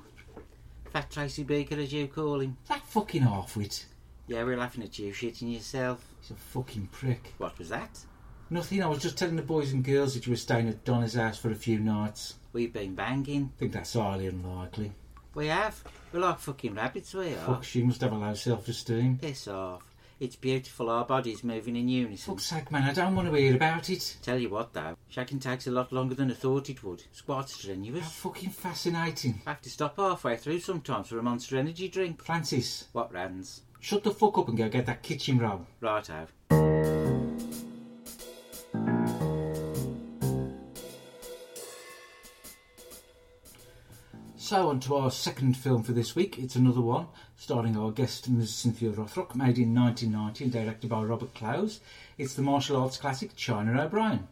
Fat 0.91 1.09
Tracy 1.09 1.43
Beaker, 1.43 1.75
as 1.79 1.91
you 1.91 2.07
call 2.07 2.41
him. 2.41 2.57
That 2.69 2.85
fucking 2.85 3.23
halfwit. 3.23 3.85
Yeah, 4.27 4.43
we're 4.43 4.57
laughing 4.57 4.83
at 4.83 4.99
you 4.99 5.11
shitting 5.13 5.51
yourself. 5.51 6.05
He's 6.21 6.31
a 6.31 6.35
fucking 6.35 6.89
prick. 6.91 7.33
What 7.39 7.57
was 7.57 7.69
that? 7.69 7.89
Nothing, 8.49 8.81
I 8.81 8.87
was 8.87 8.99
just 9.01 9.17
telling 9.17 9.35
the 9.35 9.41
boys 9.41 9.73
and 9.73 9.83
girls 9.83 10.13
that 10.13 10.25
you 10.25 10.31
were 10.31 10.37
staying 10.37 10.69
at 10.69 10.85
Donna's 10.85 11.15
house 11.15 11.37
for 11.37 11.51
a 11.51 11.55
few 11.55 11.79
nights. 11.79 12.35
We've 12.53 12.71
been 12.71 12.95
banging. 12.95 13.51
I 13.55 13.59
think 13.59 13.73
that's 13.73 13.93
highly 13.93 14.27
unlikely. 14.27 14.93
We 15.35 15.47
have. 15.47 15.83
We're 16.13 16.21
like 16.21 16.39
fucking 16.39 16.75
rabbits, 16.75 17.13
we 17.13 17.33
are. 17.33 17.45
Fuck, 17.45 17.63
she 17.65 17.83
must 17.83 18.01
have 18.01 18.13
a 18.13 18.17
low 18.17 18.33
self-esteem. 18.33 19.17
Piss 19.21 19.47
off. 19.47 19.83
It's 20.19 20.35
beautiful, 20.35 20.89
our 20.89 21.05
bodies 21.05 21.43
moving 21.43 21.75
in 21.75 21.87
unison. 21.89 22.33
Fuck's 22.33 22.45
sake, 22.45 22.71
man, 22.71 22.83
I 22.89 22.93
don't 22.93 23.15
want 23.15 23.29
to 23.29 23.35
hear 23.35 23.55
about 23.55 23.89
it. 23.91 24.17
Tell 24.23 24.39
you 24.39 24.49
what, 24.49 24.73
though, 24.73 24.95
shacking 25.13 25.39
takes 25.41 25.67
a 25.67 25.71
lot 25.71 25.91
longer 25.91 26.15
than 26.15 26.31
I 26.31 26.33
thought 26.33 26.69
it 26.71 26.83
would. 26.83 27.03
It's 27.11 27.21
quite 27.21 27.35
How 27.41 27.45
strenuous. 27.45 28.11
fucking 28.13 28.49
fascinating. 28.49 29.41
I 29.45 29.51
have 29.51 29.61
to 29.61 29.69
stop 29.69 29.97
halfway 29.97 30.37
through 30.37 30.61
sometimes 30.61 31.09
for 31.09 31.19
a 31.19 31.23
monster 31.23 31.57
energy 31.57 31.87
drink. 31.89 32.23
Francis, 32.23 32.85
What, 32.93 33.13
Rands? 33.13 33.61
shut 33.79 34.03
the 34.03 34.11
fuck 34.11 34.37
up 34.39 34.47
and 34.47 34.57
go 34.57 34.69
get 34.69 34.87
that 34.87 35.03
kitchen 35.03 35.37
roll. 35.37 35.67
Right 35.81 36.09
So, 44.47 44.69
on 44.69 44.79
to 44.79 44.95
our 44.95 45.11
second 45.11 45.57
film 45.57 45.83
for 45.83 45.91
this 45.91 46.15
week. 46.15 46.39
It's 46.39 46.55
another 46.55 46.79
one, 46.79 47.07
starring 47.35 47.75
our 47.75 47.91
guest, 47.91 48.29
Ms. 48.29 48.55
Cynthia 48.55 48.91
Rothrock, 48.91 49.35
made 49.35 49.57
in 49.57 49.75
1990 49.75 50.45
and 50.45 50.53
directed 50.53 50.89
by 50.89 51.03
Robert 51.03 51.35
Clouse. 51.35 51.81
It's 52.17 52.33
the 52.33 52.43
martial 52.43 52.81
arts 52.81 52.95
classic 52.95 53.35
China 53.35 53.83
O'Brien. 53.83 54.25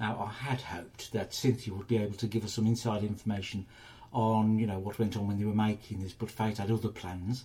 Now, 0.00 0.18
I 0.18 0.32
had 0.32 0.62
hoped 0.62 1.12
that 1.12 1.32
Cynthia 1.32 1.72
would 1.72 1.86
be 1.86 1.98
able 1.98 2.16
to 2.16 2.26
give 2.26 2.42
us 2.44 2.54
some 2.54 2.66
inside 2.66 3.04
information 3.04 3.66
on, 4.12 4.58
you 4.58 4.66
know, 4.66 4.80
what 4.80 4.98
went 4.98 5.16
on 5.16 5.28
when 5.28 5.38
they 5.38 5.44
were 5.44 5.54
making 5.54 6.02
this, 6.02 6.12
but 6.12 6.28
fate 6.28 6.58
had 6.58 6.72
other 6.72 6.88
plans. 6.88 7.44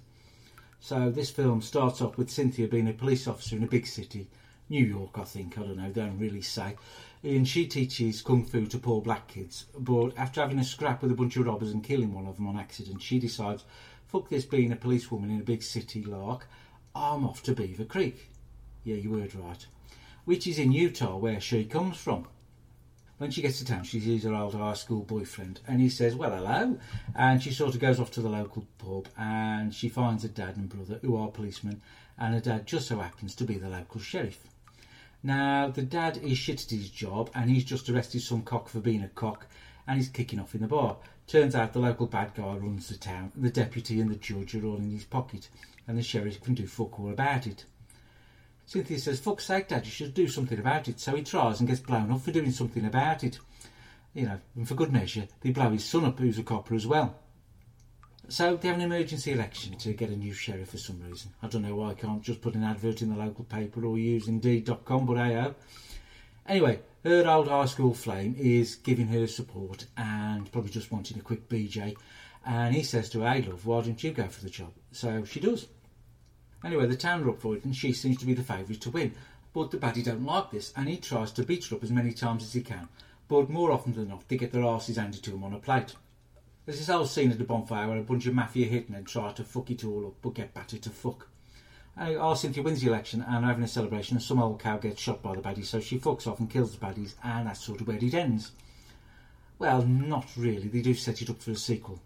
So, 0.80 1.12
this 1.12 1.30
film 1.30 1.62
starts 1.62 2.02
off 2.02 2.18
with 2.18 2.32
Cynthia 2.32 2.68
being 2.68 2.88
a 2.88 2.94
police 2.94 3.28
officer 3.28 3.58
in 3.58 3.64
a 3.64 3.68
big 3.68 3.86
city, 3.86 4.26
New 4.68 4.84
York, 4.84 5.20
I 5.20 5.24
think, 5.24 5.58
I 5.58 5.62
don't 5.62 5.78
know, 5.78 5.92
don't 5.92 6.18
really 6.18 6.42
say. 6.42 6.76
And 7.24 7.48
she 7.48 7.68
teaches 7.68 8.24
kung 8.24 8.46
fu 8.46 8.66
to 8.66 8.80
poor 8.80 9.02
black 9.02 9.28
kids, 9.28 9.66
but 9.78 10.18
after 10.18 10.42
having 10.42 10.58
a 10.58 10.64
scrap 10.64 11.02
with 11.02 11.12
a 11.12 11.16
bunch 11.16 11.38
of 11.38 11.46
robbers 11.46 11.72
and 11.72 11.84
killing 11.84 12.14
one 12.14 12.26
of 12.26 12.38
them 12.38 12.48
on 12.48 12.58
accident, 12.58 13.02
she 13.02 13.20
decides, 13.20 13.64
fuck 14.08 14.30
this 14.30 14.46
being 14.46 14.72
a 14.72 14.76
policewoman 14.76 15.30
in 15.30 15.40
a 15.40 15.44
big 15.44 15.62
city 15.62 16.04
lark, 16.04 16.48
I'm 16.96 17.26
off 17.26 17.44
to 17.44 17.54
Beaver 17.54 17.86
Creek. 17.86 18.32
Yeah, 18.84 18.96
you 18.96 19.14
heard 19.14 19.36
right. 19.36 19.66
Which 20.24 20.48
is 20.48 20.58
in 20.58 20.72
Utah, 20.72 21.18
where 21.18 21.40
she 21.40 21.66
comes 21.66 21.98
from. 21.98 22.28
When 23.18 23.32
she 23.32 23.42
gets 23.42 23.60
to 23.60 23.66
town, 23.66 23.84
she 23.84 24.00
sees 24.00 24.24
her 24.24 24.34
old 24.34 24.56
high 24.56 24.74
school 24.74 25.04
boyfriend, 25.04 25.62
and 25.68 25.80
he 25.80 25.90
says, 25.90 26.16
Well, 26.16 26.36
hello. 26.36 26.78
And 27.16 27.42
she 27.42 27.52
sort 27.52 27.76
of 27.76 27.80
goes 27.80 28.00
off 28.00 28.12
to 28.12 28.22
the 28.22 28.30
local 28.30 28.68
pub, 28.78 29.08
and 29.18 29.74
she 29.74 29.90
finds 29.90 30.24
her 30.24 30.30
dad 30.30 30.58
and 30.58 30.68
brother, 30.68 31.00
who 31.02 31.16
are 31.16 31.30
policemen, 31.30 31.82
and 32.18 32.34
her 32.34 32.40
dad 32.40 32.66
just 32.66 32.88
so 32.88 33.00
happens 33.00 33.36
to 33.36 33.44
be 33.44 33.58
the 33.58 33.70
local 33.70 34.02
sheriff. 34.02 34.48
Now, 35.26 35.70
the 35.70 35.82
dad 35.82 36.18
is 36.18 36.38
shit 36.38 36.64
at 36.64 36.70
his 36.70 36.92
job 36.92 37.32
and 37.34 37.50
he's 37.50 37.64
just 37.64 37.90
arrested 37.90 38.22
some 38.22 38.44
cock 38.44 38.70
for 38.70 38.80
being 38.80 39.02
a 39.02 39.08
cock 39.08 39.48
and 39.88 39.98
he's 39.98 40.08
kicking 40.08 40.40
off 40.40 40.54
in 40.54 40.62
the 40.62 40.68
bar. 40.68 40.98
Turns 41.26 41.56
out 41.56 41.74
the 41.74 41.80
local 41.80 42.06
bad 42.06 42.36
guy 42.36 42.54
runs 42.54 42.90
the 42.90 42.96
town, 42.96 43.32
the 43.36 43.50
deputy 43.50 44.00
and 44.00 44.12
the 44.12 44.18
judge 44.18 44.54
are 44.54 44.64
all 44.64 44.78
in 44.78 44.92
his 44.92 45.04
pocket, 45.04 45.50
and 45.88 45.98
the 45.98 46.04
sheriff 46.04 46.44
can 46.44 46.54
do 46.54 46.68
fuck 46.68 47.00
all 47.00 47.10
about 47.10 47.48
it. 47.48 47.66
Cynthia 48.68 49.00
says, 49.00 49.20
Fuck's 49.20 49.46
sake, 49.46 49.70
Dad, 49.70 49.86
you 49.86 49.92
should 49.92 50.14
do 50.14 50.28
something 50.28 50.60
about 50.60 50.88
it. 50.88 51.00
So 51.00 51.16
he 51.16 51.24
tries 51.24 51.60
and 51.60 51.68
gets 51.68 51.82
blown 51.82 52.12
up 52.12 52.22
for 52.22 52.32
doing 52.32 52.52
something 52.52 52.86
about 52.86 53.24
it. 53.24 53.40
You 54.14 54.28
know, 54.28 54.40
and 54.56 54.68
for 54.68 54.76
good 54.76 54.94
measure, 54.94 55.28
they 55.42 55.50
blow 55.50 55.72
his 55.72 55.84
son 55.84 56.06
up, 56.06 56.20
who's 56.20 56.38
a 56.38 56.44
copper 56.44 56.76
as 56.76 56.86
well. 56.86 57.16
So 58.28 58.56
they 58.56 58.70
have 58.70 58.78
an 58.78 58.84
emergency 58.84 59.34
election 59.34 59.78
to 59.78 59.94
get 59.94 60.10
a 60.10 60.16
new 60.16 60.34
sheriff 60.34 60.70
for 60.70 60.80
some 60.80 61.00
reason. 61.00 61.32
I 61.44 61.48
don't 61.48 61.62
know 61.62 61.76
why 61.76 61.92
I 61.92 61.94
can't 61.94 62.24
just 62.24 62.42
put 62.42 62.56
an 62.56 62.64
advert 62.64 63.04
in 63.04 63.10
the 63.10 63.24
local 63.24 63.46
paper 63.46 63.86
or 63.86 64.00
use 64.00 64.28
Indeed.com, 64.28 65.06
but 65.06 65.18
hey 65.18 65.54
Anyway, 66.48 66.80
her 67.04 67.28
old 67.28 67.48
high 67.48 67.66
school 67.66 67.94
flame 67.94 68.36
is 68.38 68.76
giving 68.76 69.08
her 69.08 69.28
support 69.28 69.86
and 69.96 70.52
probably 70.52 70.72
just 70.72 70.92
wanting 70.92 71.20
a 71.20 71.22
quick 71.22 71.48
BJ. 71.48 71.96
And 72.44 72.74
he 72.74 72.82
says 72.82 73.10
to 73.10 73.22
her, 73.22 73.32
hey 73.32 73.44
love, 73.44 73.66
why 73.66 73.82
don't 73.82 74.04
you 74.04 74.12
go 74.12 74.28
for 74.28 74.44
the 74.44 74.50
job? 74.50 74.72
So 74.92 75.24
she 75.24 75.40
does. 75.40 75.68
Anyway, 76.64 76.88
the 76.88 76.96
town 76.96 77.24
are 77.24 77.30
up 77.30 77.42
for 77.42 77.56
it 77.56 77.64
and 77.64 77.76
she 77.76 77.94
seems 77.94 78.18
to 78.18 78.26
be 78.26 78.34
the 78.34 78.44
favourite 78.44 78.82
to 78.82 78.90
win. 78.90 79.14
But 79.54 79.70
the 79.70 79.78
baddie 79.78 80.04
don't 80.04 80.26
like 80.26 80.50
this 80.50 80.74
and 80.76 80.90
he 80.90 80.98
tries 80.98 81.32
to 81.34 81.44
beat 81.44 81.66
her 81.66 81.76
up 81.76 81.84
as 81.84 81.92
many 81.92 82.12
times 82.12 82.44
as 82.44 82.54
he 82.54 82.62
can. 82.62 82.90
But 83.28 83.52
more 83.52 83.72
often 83.72 83.94
than 83.94 84.10
not, 84.10 84.28
they 84.28 84.38
get 84.38 84.52
their 84.52 84.66
asses 84.66 84.98
handed 84.98 85.22
to 85.24 85.32
him 85.36 85.44
on 85.44 85.54
a 85.54 85.60
plate. 85.60 85.94
There's 86.66 86.80
this 86.80 86.88
whole 86.88 87.06
scene 87.06 87.32
at 87.32 87.38
the 87.38 87.44
bonfire 87.44 87.88
where 87.88 88.00
a 88.00 88.04
bunch 88.04 88.26
of 88.26 88.34
mafia 88.34 88.68
hitmen 88.68 89.06
try 89.06 89.32
to 89.34 89.44
fuck 89.44 89.70
it 89.70 89.84
all 89.86 90.08
up 90.08 90.16
but 90.22 90.34
get 90.34 90.54
battered 90.54 90.82
to 90.82 90.90
fuck. 90.90 91.30
Uh, 91.96 92.16
our 92.16 92.36
Cynthia 92.36 92.64
wins 92.64 92.82
the 92.82 92.88
election 92.88 93.22
and 93.22 93.46
are 93.46 93.50
having 93.50 93.64
a 93.64 93.68
celebration 93.68 94.18
and 94.18 94.24
some 94.24 94.40
old 94.40 94.60
cow 94.60 94.78
gets 94.78 95.00
shot 95.00 95.22
by 95.22 95.36
the 95.36 95.42
baddies 95.42 95.66
so 95.66 95.80
she 95.80 96.00
fucks 96.00 96.26
off 96.26 96.40
and 96.40 96.50
kills 96.50 96.76
the 96.76 96.84
baddies 96.84 97.14
and 97.24 97.48
that's 97.48 97.64
sort 97.64 97.82
of 97.82 97.88
where 97.88 97.98
it 97.98 98.14
ends. 98.16 98.52
Well, 99.60 99.84
not 99.84 100.26
really. 100.36 100.68
They 100.68 100.82
do 100.82 100.96
set 100.96 101.22
it 101.22 101.30
up 101.30 101.42
for 101.42 101.52
a 101.52 101.56
sequel, 101.56 102.02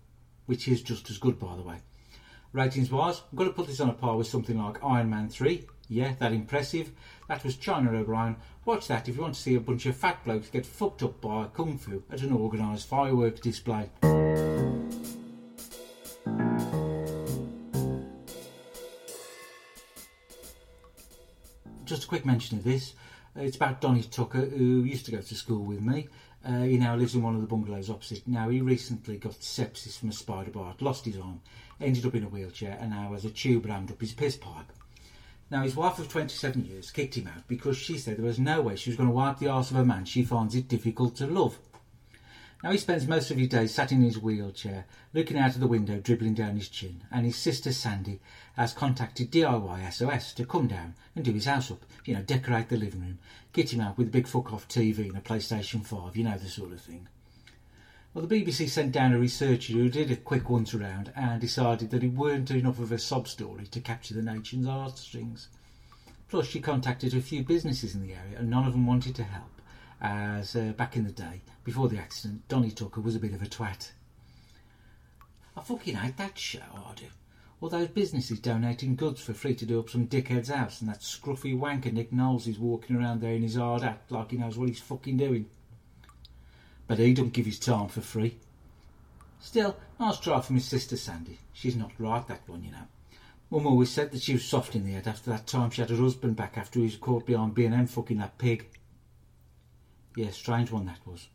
which 0.45 0.67
is 0.67 0.81
just 0.81 1.09
as 1.09 1.17
good 1.17 1.39
by 1.39 1.55
the 1.55 1.63
way. 1.63 1.77
Ratings 2.51 2.91
wise, 2.91 3.21
I'm 3.31 3.37
going 3.37 3.49
to 3.49 3.55
put 3.55 3.67
this 3.67 3.79
on 3.79 3.89
a 3.89 3.93
par 3.93 4.17
with 4.17 4.27
something 4.27 4.57
like 4.57 4.83
Iron 4.83 5.09
Man 5.09 5.29
3. 5.29 5.65
Yeah, 5.91 6.13
that 6.19 6.33
impressive. 6.33 6.91
That 7.27 7.43
was 7.43 7.55
China 7.55 7.91
O'Brien. 7.91 8.35
Watch 8.63 8.87
that 8.87 9.09
if 9.09 9.15
you 9.15 9.23
want 9.23 9.33
to 9.33 9.41
see 9.41 9.55
a 9.55 9.59
bunch 9.59 9.87
of 9.87 9.97
fat 9.97 10.23
blokes 10.23 10.47
get 10.47 10.67
fucked 10.67 11.01
up 11.01 11.19
by 11.19 11.47
kung 11.47 11.79
fu 11.79 12.03
at 12.11 12.21
an 12.21 12.31
organised 12.31 12.87
fireworks 12.87 13.39
display. 13.39 13.89
Just 21.85 22.03
a 22.03 22.07
quick 22.07 22.23
mention 22.23 22.59
of 22.59 22.63
this. 22.63 22.93
It's 23.35 23.55
about 23.55 23.81
Donny 23.81 24.03
Tucker, 24.03 24.45
who 24.45 24.83
used 24.83 25.05
to 25.05 25.11
go 25.11 25.21
to 25.21 25.35
school 25.35 25.65
with 25.65 25.81
me. 25.81 26.07
Uh, 26.45 26.61
he 26.61 26.77
now 26.77 26.95
lives 26.95 27.15
in 27.15 27.23
one 27.23 27.33
of 27.33 27.41
the 27.41 27.47
bungalows 27.47 27.89
opposite. 27.89 28.27
Now, 28.27 28.49
he 28.49 28.61
recently 28.61 29.17
got 29.17 29.39
sepsis 29.39 29.97
from 29.97 30.09
a 30.09 30.13
spider 30.13 30.51
bite, 30.51 30.81
lost 30.83 31.05
his 31.05 31.17
arm, 31.17 31.41
ended 31.81 32.05
up 32.05 32.13
in 32.13 32.23
a 32.23 32.29
wheelchair, 32.29 32.77
and 32.79 32.91
now 32.91 33.13
has 33.13 33.25
a 33.25 33.29
tube 33.31 33.65
rammed 33.65 33.91
up 33.91 33.99
his 33.99 34.13
piss 34.13 34.35
pipe. 34.35 34.71
Now, 35.51 35.63
his 35.63 35.75
wife 35.75 35.97
of 35.97 36.09
27 36.09 36.65
years 36.65 36.91
kicked 36.91 37.15
him 37.15 37.27
out 37.27 37.47
because 37.47 37.75
she 37.75 37.97
said 37.97 38.17
there 38.17 38.25
was 38.25 38.37
no 38.37 38.61
way 38.61 38.75
she 38.75 38.91
was 38.91 38.97
going 38.97 39.09
to 39.09 39.15
wipe 39.15 39.39
the 39.39 39.47
arse 39.47 39.71
of 39.71 39.77
a 39.77 39.85
man 39.85 40.05
she 40.05 40.23
finds 40.23 40.53
it 40.53 40.67
difficult 40.67 41.15
to 41.15 41.25
love. 41.25 41.57
Now, 42.63 42.71
he 42.71 42.77
spends 42.77 43.07
most 43.07 43.31
of 43.31 43.37
his 43.37 43.47
days 43.47 43.73
sat 43.73 43.91
in 43.91 44.01
his 44.01 44.19
wheelchair, 44.19 44.85
looking 45.13 45.37
out 45.39 45.55
of 45.55 45.61
the 45.61 45.67
window, 45.67 45.99
dribbling 45.99 46.35
down 46.35 46.57
his 46.57 46.69
chin, 46.69 47.03
and 47.09 47.25
his 47.25 47.37
sister 47.37 47.71
Sandy 47.71 48.19
has 48.57 48.73
contacted 48.73 49.31
DIY 49.31 49.91
SOS 49.91 50.33
to 50.33 50.45
come 50.45 50.67
down 50.67 50.93
and 51.15 51.25
do 51.25 51.31
his 51.31 51.45
house 51.45 51.71
up, 51.71 51.83
you 52.05 52.13
know, 52.13 52.21
decorate 52.21 52.69
the 52.69 52.77
living 52.77 52.99
room, 52.99 53.19
get 53.53 53.73
him 53.73 53.81
out 53.81 53.97
with 53.97 54.07
a 54.07 54.11
big 54.11 54.27
fuck 54.27 54.53
off 54.53 54.67
TV 54.67 55.07
and 55.07 55.17
a 55.17 55.21
PlayStation 55.21 55.83
5, 55.85 56.15
you 56.15 56.25
know, 56.25 56.37
the 56.37 56.49
sort 56.49 56.73
of 56.73 56.81
thing. 56.81 57.07
Well, 58.11 58.25
the 58.25 58.43
BBC 58.43 58.67
sent 58.69 58.91
down 58.91 59.13
a 59.13 59.19
researcher 59.19 59.73
who 59.73 59.87
did 59.87 60.09
a 60.09 60.15
quick 60.15 60.49
once 60.49 60.73
around 60.73 61.13
and 61.15 61.39
decided 61.39 61.91
that 61.91 62.03
it 62.03 62.13
weren't 62.13 62.49
enough 62.49 62.79
of 62.79 62.91
a 62.91 62.97
sob 62.97 63.27
story 63.27 63.67
to 63.67 63.79
capture 63.79 64.15
the 64.15 64.23
nation's 64.23 64.65
heartstrings. 64.65 65.47
Plus, 66.27 66.47
she 66.47 66.59
contacted 66.59 67.13
a 67.13 67.21
few 67.21 67.43
businesses 67.43 67.93
in 67.93 68.01
the 68.01 68.15
area 68.15 68.39
and 68.39 68.49
none 68.49 68.65
of 68.65 68.73
them 68.73 68.87
wanted 68.87 69.13
to 69.13 69.23
help, 69.23 69.61
as 70.01 70.55
uh, 70.55 70.73
back 70.75 70.95
in 70.97 71.03
the 71.03 71.11
day, 71.11 71.41
before 71.63 71.87
the 71.87 71.99
accident, 71.99 72.47
Donny 72.47 72.71
Tucker 72.71 72.99
was 72.99 73.15
a 73.15 73.19
bit 73.19 73.33
of 73.33 73.43
a 73.43 73.45
twat. 73.45 73.91
I 75.55 75.61
fucking 75.61 75.95
hate 75.95 76.17
that 76.17 76.39
show, 76.39 76.61
I 76.73 76.95
do. 76.95 77.05
All 77.61 77.69
those 77.69 77.89
businesses 77.89 78.39
donating 78.39 78.95
goods 78.95 79.21
for 79.21 79.33
free 79.35 79.53
to 79.53 79.67
do 79.67 79.79
up 79.79 79.89
some 79.89 80.07
dickhead's 80.07 80.49
house, 80.49 80.81
and 80.81 80.89
that 80.89 81.01
scruffy 81.01 81.55
wanker 81.55 81.93
Nick 81.93 82.11
Knowles 82.11 82.47
is 82.47 82.57
walking 82.57 82.95
around 82.95 83.21
there 83.21 83.35
in 83.35 83.43
his 83.43 83.55
hard 83.55 83.83
act 83.83 84.11
like 84.11 84.31
he 84.31 84.37
knows 84.37 84.57
what 84.57 84.69
he's 84.69 84.79
fucking 84.79 85.17
doing. 85.17 85.45
But 86.89 86.97
he 86.97 87.13
don't 87.13 87.31
give 87.31 87.45
his 87.45 87.59
time 87.59 87.87
for 87.87 88.01
free. 88.01 88.39
Still, 89.39 89.77
nice 89.99 90.19
try 90.19 90.41
from 90.41 90.55
his 90.55 90.65
sister 90.65 90.97
Sandy. 90.97 91.37
She's 91.53 91.75
not 91.75 91.91
right, 91.99 92.27
that 92.27 92.41
one, 92.47 92.63
you 92.63 92.71
know. 92.71 92.87
Mum 93.51 93.67
always 93.67 93.91
said 93.91 94.09
that 94.11 94.23
she 94.23 94.33
was 94.33 94.43
soft 94.43 94.75
in 94.75 94.85
the 94.85 94.93
head 94.93 95.07
after 95.07 95.29
that 95.29 95.45
time 95.45 95.69
she 95.69 95.81
had 95.81 95.91
her 95.91 95.95
husband 95.95 96.35
back 96.35 96.57
after 96.57 96.79
he 96.79 96.85
was 96.85 96.97
caught 96.97 97.27
behind 97.27 97.53
B&M 97.53 97.85
fucking 97.85 98.17
that 98.17 98.39
pig. 98.39 98.65
Yeah, 100.15 100.31
strange 100.31 100.71
one 100.71 100.87
that 100.87 101.05
was. 101.05 101.27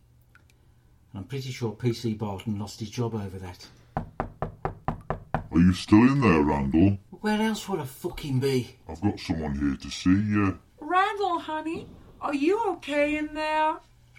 And 1.12 1.20
I'm 1.20 1.28
pretty 1.28 1.52
sure 1.52 1.70
PC 1.70 2.18
Barton 2.18 2.58
lost 2.58 2.80
his 2.80 2.90
job 2.90 3.14
over 3.14 3.38
that. 3.38 3.68
Are 3.96 5.60
you 5.60 5.72
still 5.72 6.02
in 6.02 6.20
there, 6.20 6.42
Randle? 6.42 6.98
Where 7.10 7.40
else 7.40 7.68
would 7.68 7.78
I 7.78 7.84
fucking 7.84 8.40
be? 8.40 8.76
I've 8.88 9.00
got 9.00 9.20
someone 9.20 9.56
here 9.56 9.76
to 9.76 9.88
see 9.88 10.10
you. 10.10 10.58
Randle, 10.80 11.38
honey, 11.38 11.86
are 12.20 12.34
you 12.34 12.60
okay 12.72 13.16
in 13.16 13.34
there? 13.34 13.76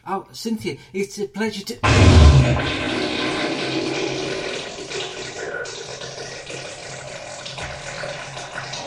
Oh, 0.08 0.28
Cynthia, 0.32 0.78
it's 0.94 1.18
a 1.18 1.28
pleasure 1.28 1.65
to. 1.65 1.80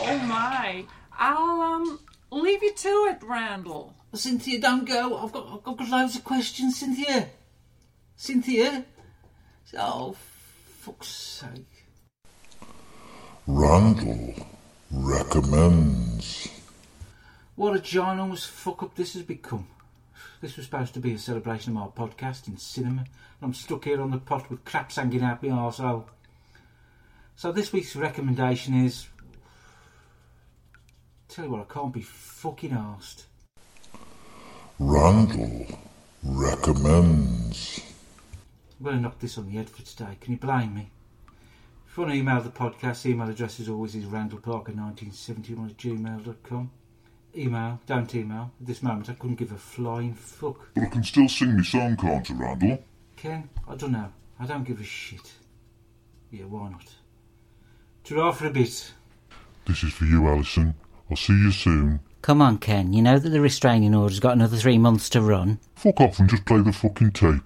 Oh 0.01 0.17
my. 0.25 0.85
I'll 1.17 1.61
um 1.61 1.99
leave 2.31 2.63
you 2.63 2.73
to 2.73 2.89
it, 3.11 3.21
Randle. 3.21 3.93
Cynthia, 4.13 4.61
don't 4.61 4.85
go. 4.87 5.17
I've 5.17 5.33
got, 5.33 5.61
I've 5.67 5.77
got 5.77 5.89
loads 5.89 6.15
of 6.15 6.23
questions, 6.23 6.79
Cynthia. 6.79 7.27
Cynthia? 8.15 8.85
Oh, 9.77 10.15
fuck's 10.79 11.09
sake. 11.09 11.85
Randle 13.45 14.35
recommends. 14.89 16.47
What 17.55 17.75
a 17.75 17.79
ginormous 17.79 18.47
fuck 18.47 18.83
up 18.83 18.95
this 18.95 19.15
has 19.15 19.23
become. 19.23 19.67
This 20.41 20.55
was 20.55 20.65
supposed 20.65 20.93
to 20.93 21.01
be 21.01 21.13
a 21.13 21.17
celebration 21.17 21.75
of 21.75 21.97
my 21.97 22.05
podcast 22.05 22.47
and 22.47 22.59
cinema, 22.59 23.01
and 23.01 23.07
I'm 23.41 23.53
stuck 23.53 23.83
here 23.83 24.01
on 24.01 24.11
the 24.11 24.19
pot 24.19 24.49
with 24.49 24.63
craps 24.63 24.95
hanging 24.95 25.21
out 25.21 25.43
my 25.43 25.49
arsehole. 25.49 26.05
So 27.35 27.51
this 27.51 27.73
week's 27.73 27.95
recommendation 27.95 28.73
is. 28.85 29.07
Tell 31.27 31.45
you 31.45 31.51
what, 31.51 31.61
I 31.69 31.73
can't 31.73 31.93
be 31.93 32.01
fucking 32.01 32.71
arsed. 32.71 33.25
Randle 34.79 35.77
recommends. 36.23 37.81
I'm 38.79 38.85
going 38.85 38.95
to 38.95 39.01
knock 39.01 39.19
this 39.19 39.37
on 39.37 39.45
the 39.45 39.57
head 39.57 39.69
for 39.69 39.81
today. 39.81 40.17
Can 40.21 40.31
you 40.31 40.39
blame 40.39 40.73
me? 40.73 40.89
If 41.87 41.97
you 41.97 42.03
want 42.03 42.13
to 42.13 42.19
email 42.19 42.41
the 42.41 42.49
podcast, 42.49 43.05
email 43.05 43.29
address 43.29 43.59
as 43.59 43.67
always 43.67 43.93
is 43.93 44.05
randallparker1971 44.05 45.69
at 45.69 45.77
gmail.com. 45.77 46.71
Email, 47.35 47.79
don't 47.85 48.13
email. 48.15 48.51
At 48.59 48.67
this 48.67 48.81
moment, 48.81 49.09
I 49.09 49.13
couldn't 49.13 49.37
give 49.37 49.51
a 49.51 49.57
flying 49.57 50.13
fuck. 50.13 50.69
But 50.73 50.83
I 50.83 50.87
can 50.87 51.03
still 51.03 51.29
sing 51.29 51.55
me 51.55 51.63
song, 51.63 51.95
can't 51.95 52.29
I, 52.29 52.33
Randle? 52.33 52.83
Ken, 53.15 53.49
I 53.67 53.75
don't 53.75 53.91
know. 53.91 54.11
I 54.39 54.45
don't 54.45 54.63
give 54.63 54.79
a 54.79 54.83
shit. 54.83 55.33
Yeah, 56.31 56.45
why 56.45 56.69
not? 56.69 56.85
Try 58.03 58.31
for 58.31 58.47
a 58.47 58.49
bit. 58.49 58.93
This 59.65 59.83
is 59.83 59.93
for 59.93 60.05
you, 60.05 60.27
Alison. 60.27 60.73
I'll 61.09 61.17
see 61.17 61.33
you 61.33 61.51
soon. 61.51 61.99
Come 62.21 62.41
on, 62.41 62.57
Ken. 62.57 62.93
You 62.93 63.01
know 63.01 63.19
that 63.19 63.29
the 63.29 63.41
restraining 63.41 63.93
order's 63.93 64.19
got 64.19 64.33
another 64.33 64.57
three 64.57 64.77
months 64.77 65.09
to 65.09 65.21
run. 65.21 65.59
Fuck 65.75 66.01
off 66.01 66.19
and 66.19 66.29
just 66.29 66.45
play 66.45 66.61
the 66.61 66.73
fucking 66.73 67.11
tape. 67.11 67.43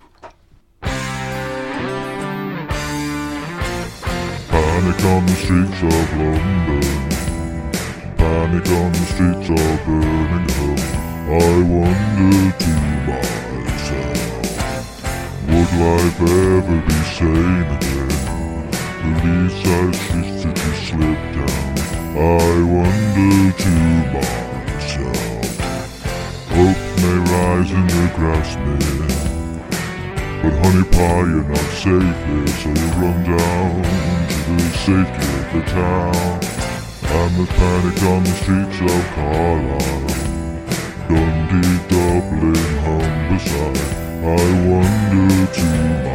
Panic 4.49 5.05
on 5.05 5.25
the 5.25 5.33
streets 5.33 5.81
of 5.81 6.17
London. 6.17 7.12
Panic 8.23 8.67
on 8.69 8.89
the 8.93 9.03
streets 9.11 9.49
of 9.49 9.85
Birmingham. 9.85 10.79
I 11.27 11.59
wonder 11.75 12.51
to 12.63 12.71
myself, 13.03 14.21
uh, 14.59 14.79
would 15.49 15.71
life 15.83 16.21
ever 16.21 16.79
be 16.87 16.99
sane 17.15 17.67
again? 17.75 18.15
The 19.01 19.09
Leaside 19.23 19.95
streets 20.03 20.39
that 20.45 20.55
you 20.63 20.73
slip 20.87 21.21
down. 21.35 21.75
I 22.15 22.55
wonder 22.75 23.43
to 23.63 23.73
myself, 24.15 25.19
uh, 25.59 25.75
hope 26.55 26.81
may 27.03 27.19
rise 27.33 27.71
in 27.75 27.85
the 27.87 28.03
grass 28.15 28.51
mere. 28.63 29.11
But 30.41 30.53
honey 30.63 30.85
pie, 30.95 31.27
you're 31.27 31.43
not 31.43 31.69
safe 31.83 32.19
here, 32.27 32.51
so 32.61 32.69
you 32.69 32.87
run 33.03 33.17
down 33.25 33.83
to 34.29 34.51
the 34.55 34.69
safety 34.85 35.25
of 35.35 35.45
the 35.51 35.61
town. 35.73 36.52
There's 37.13 37.47
panic 37.47 38.03
on 38.03 38.23
the 38.23 38.33
streets 38.41 38.81
of 38.81 39.03
Carlisle. 39.13 40.07
Dundee, 41.07 41.77
Dublin, 41.87 42.63
Humberside. 42.81 43.85
I 44.23 44.41
wonder 44.67 45.45
to 45.53 46.12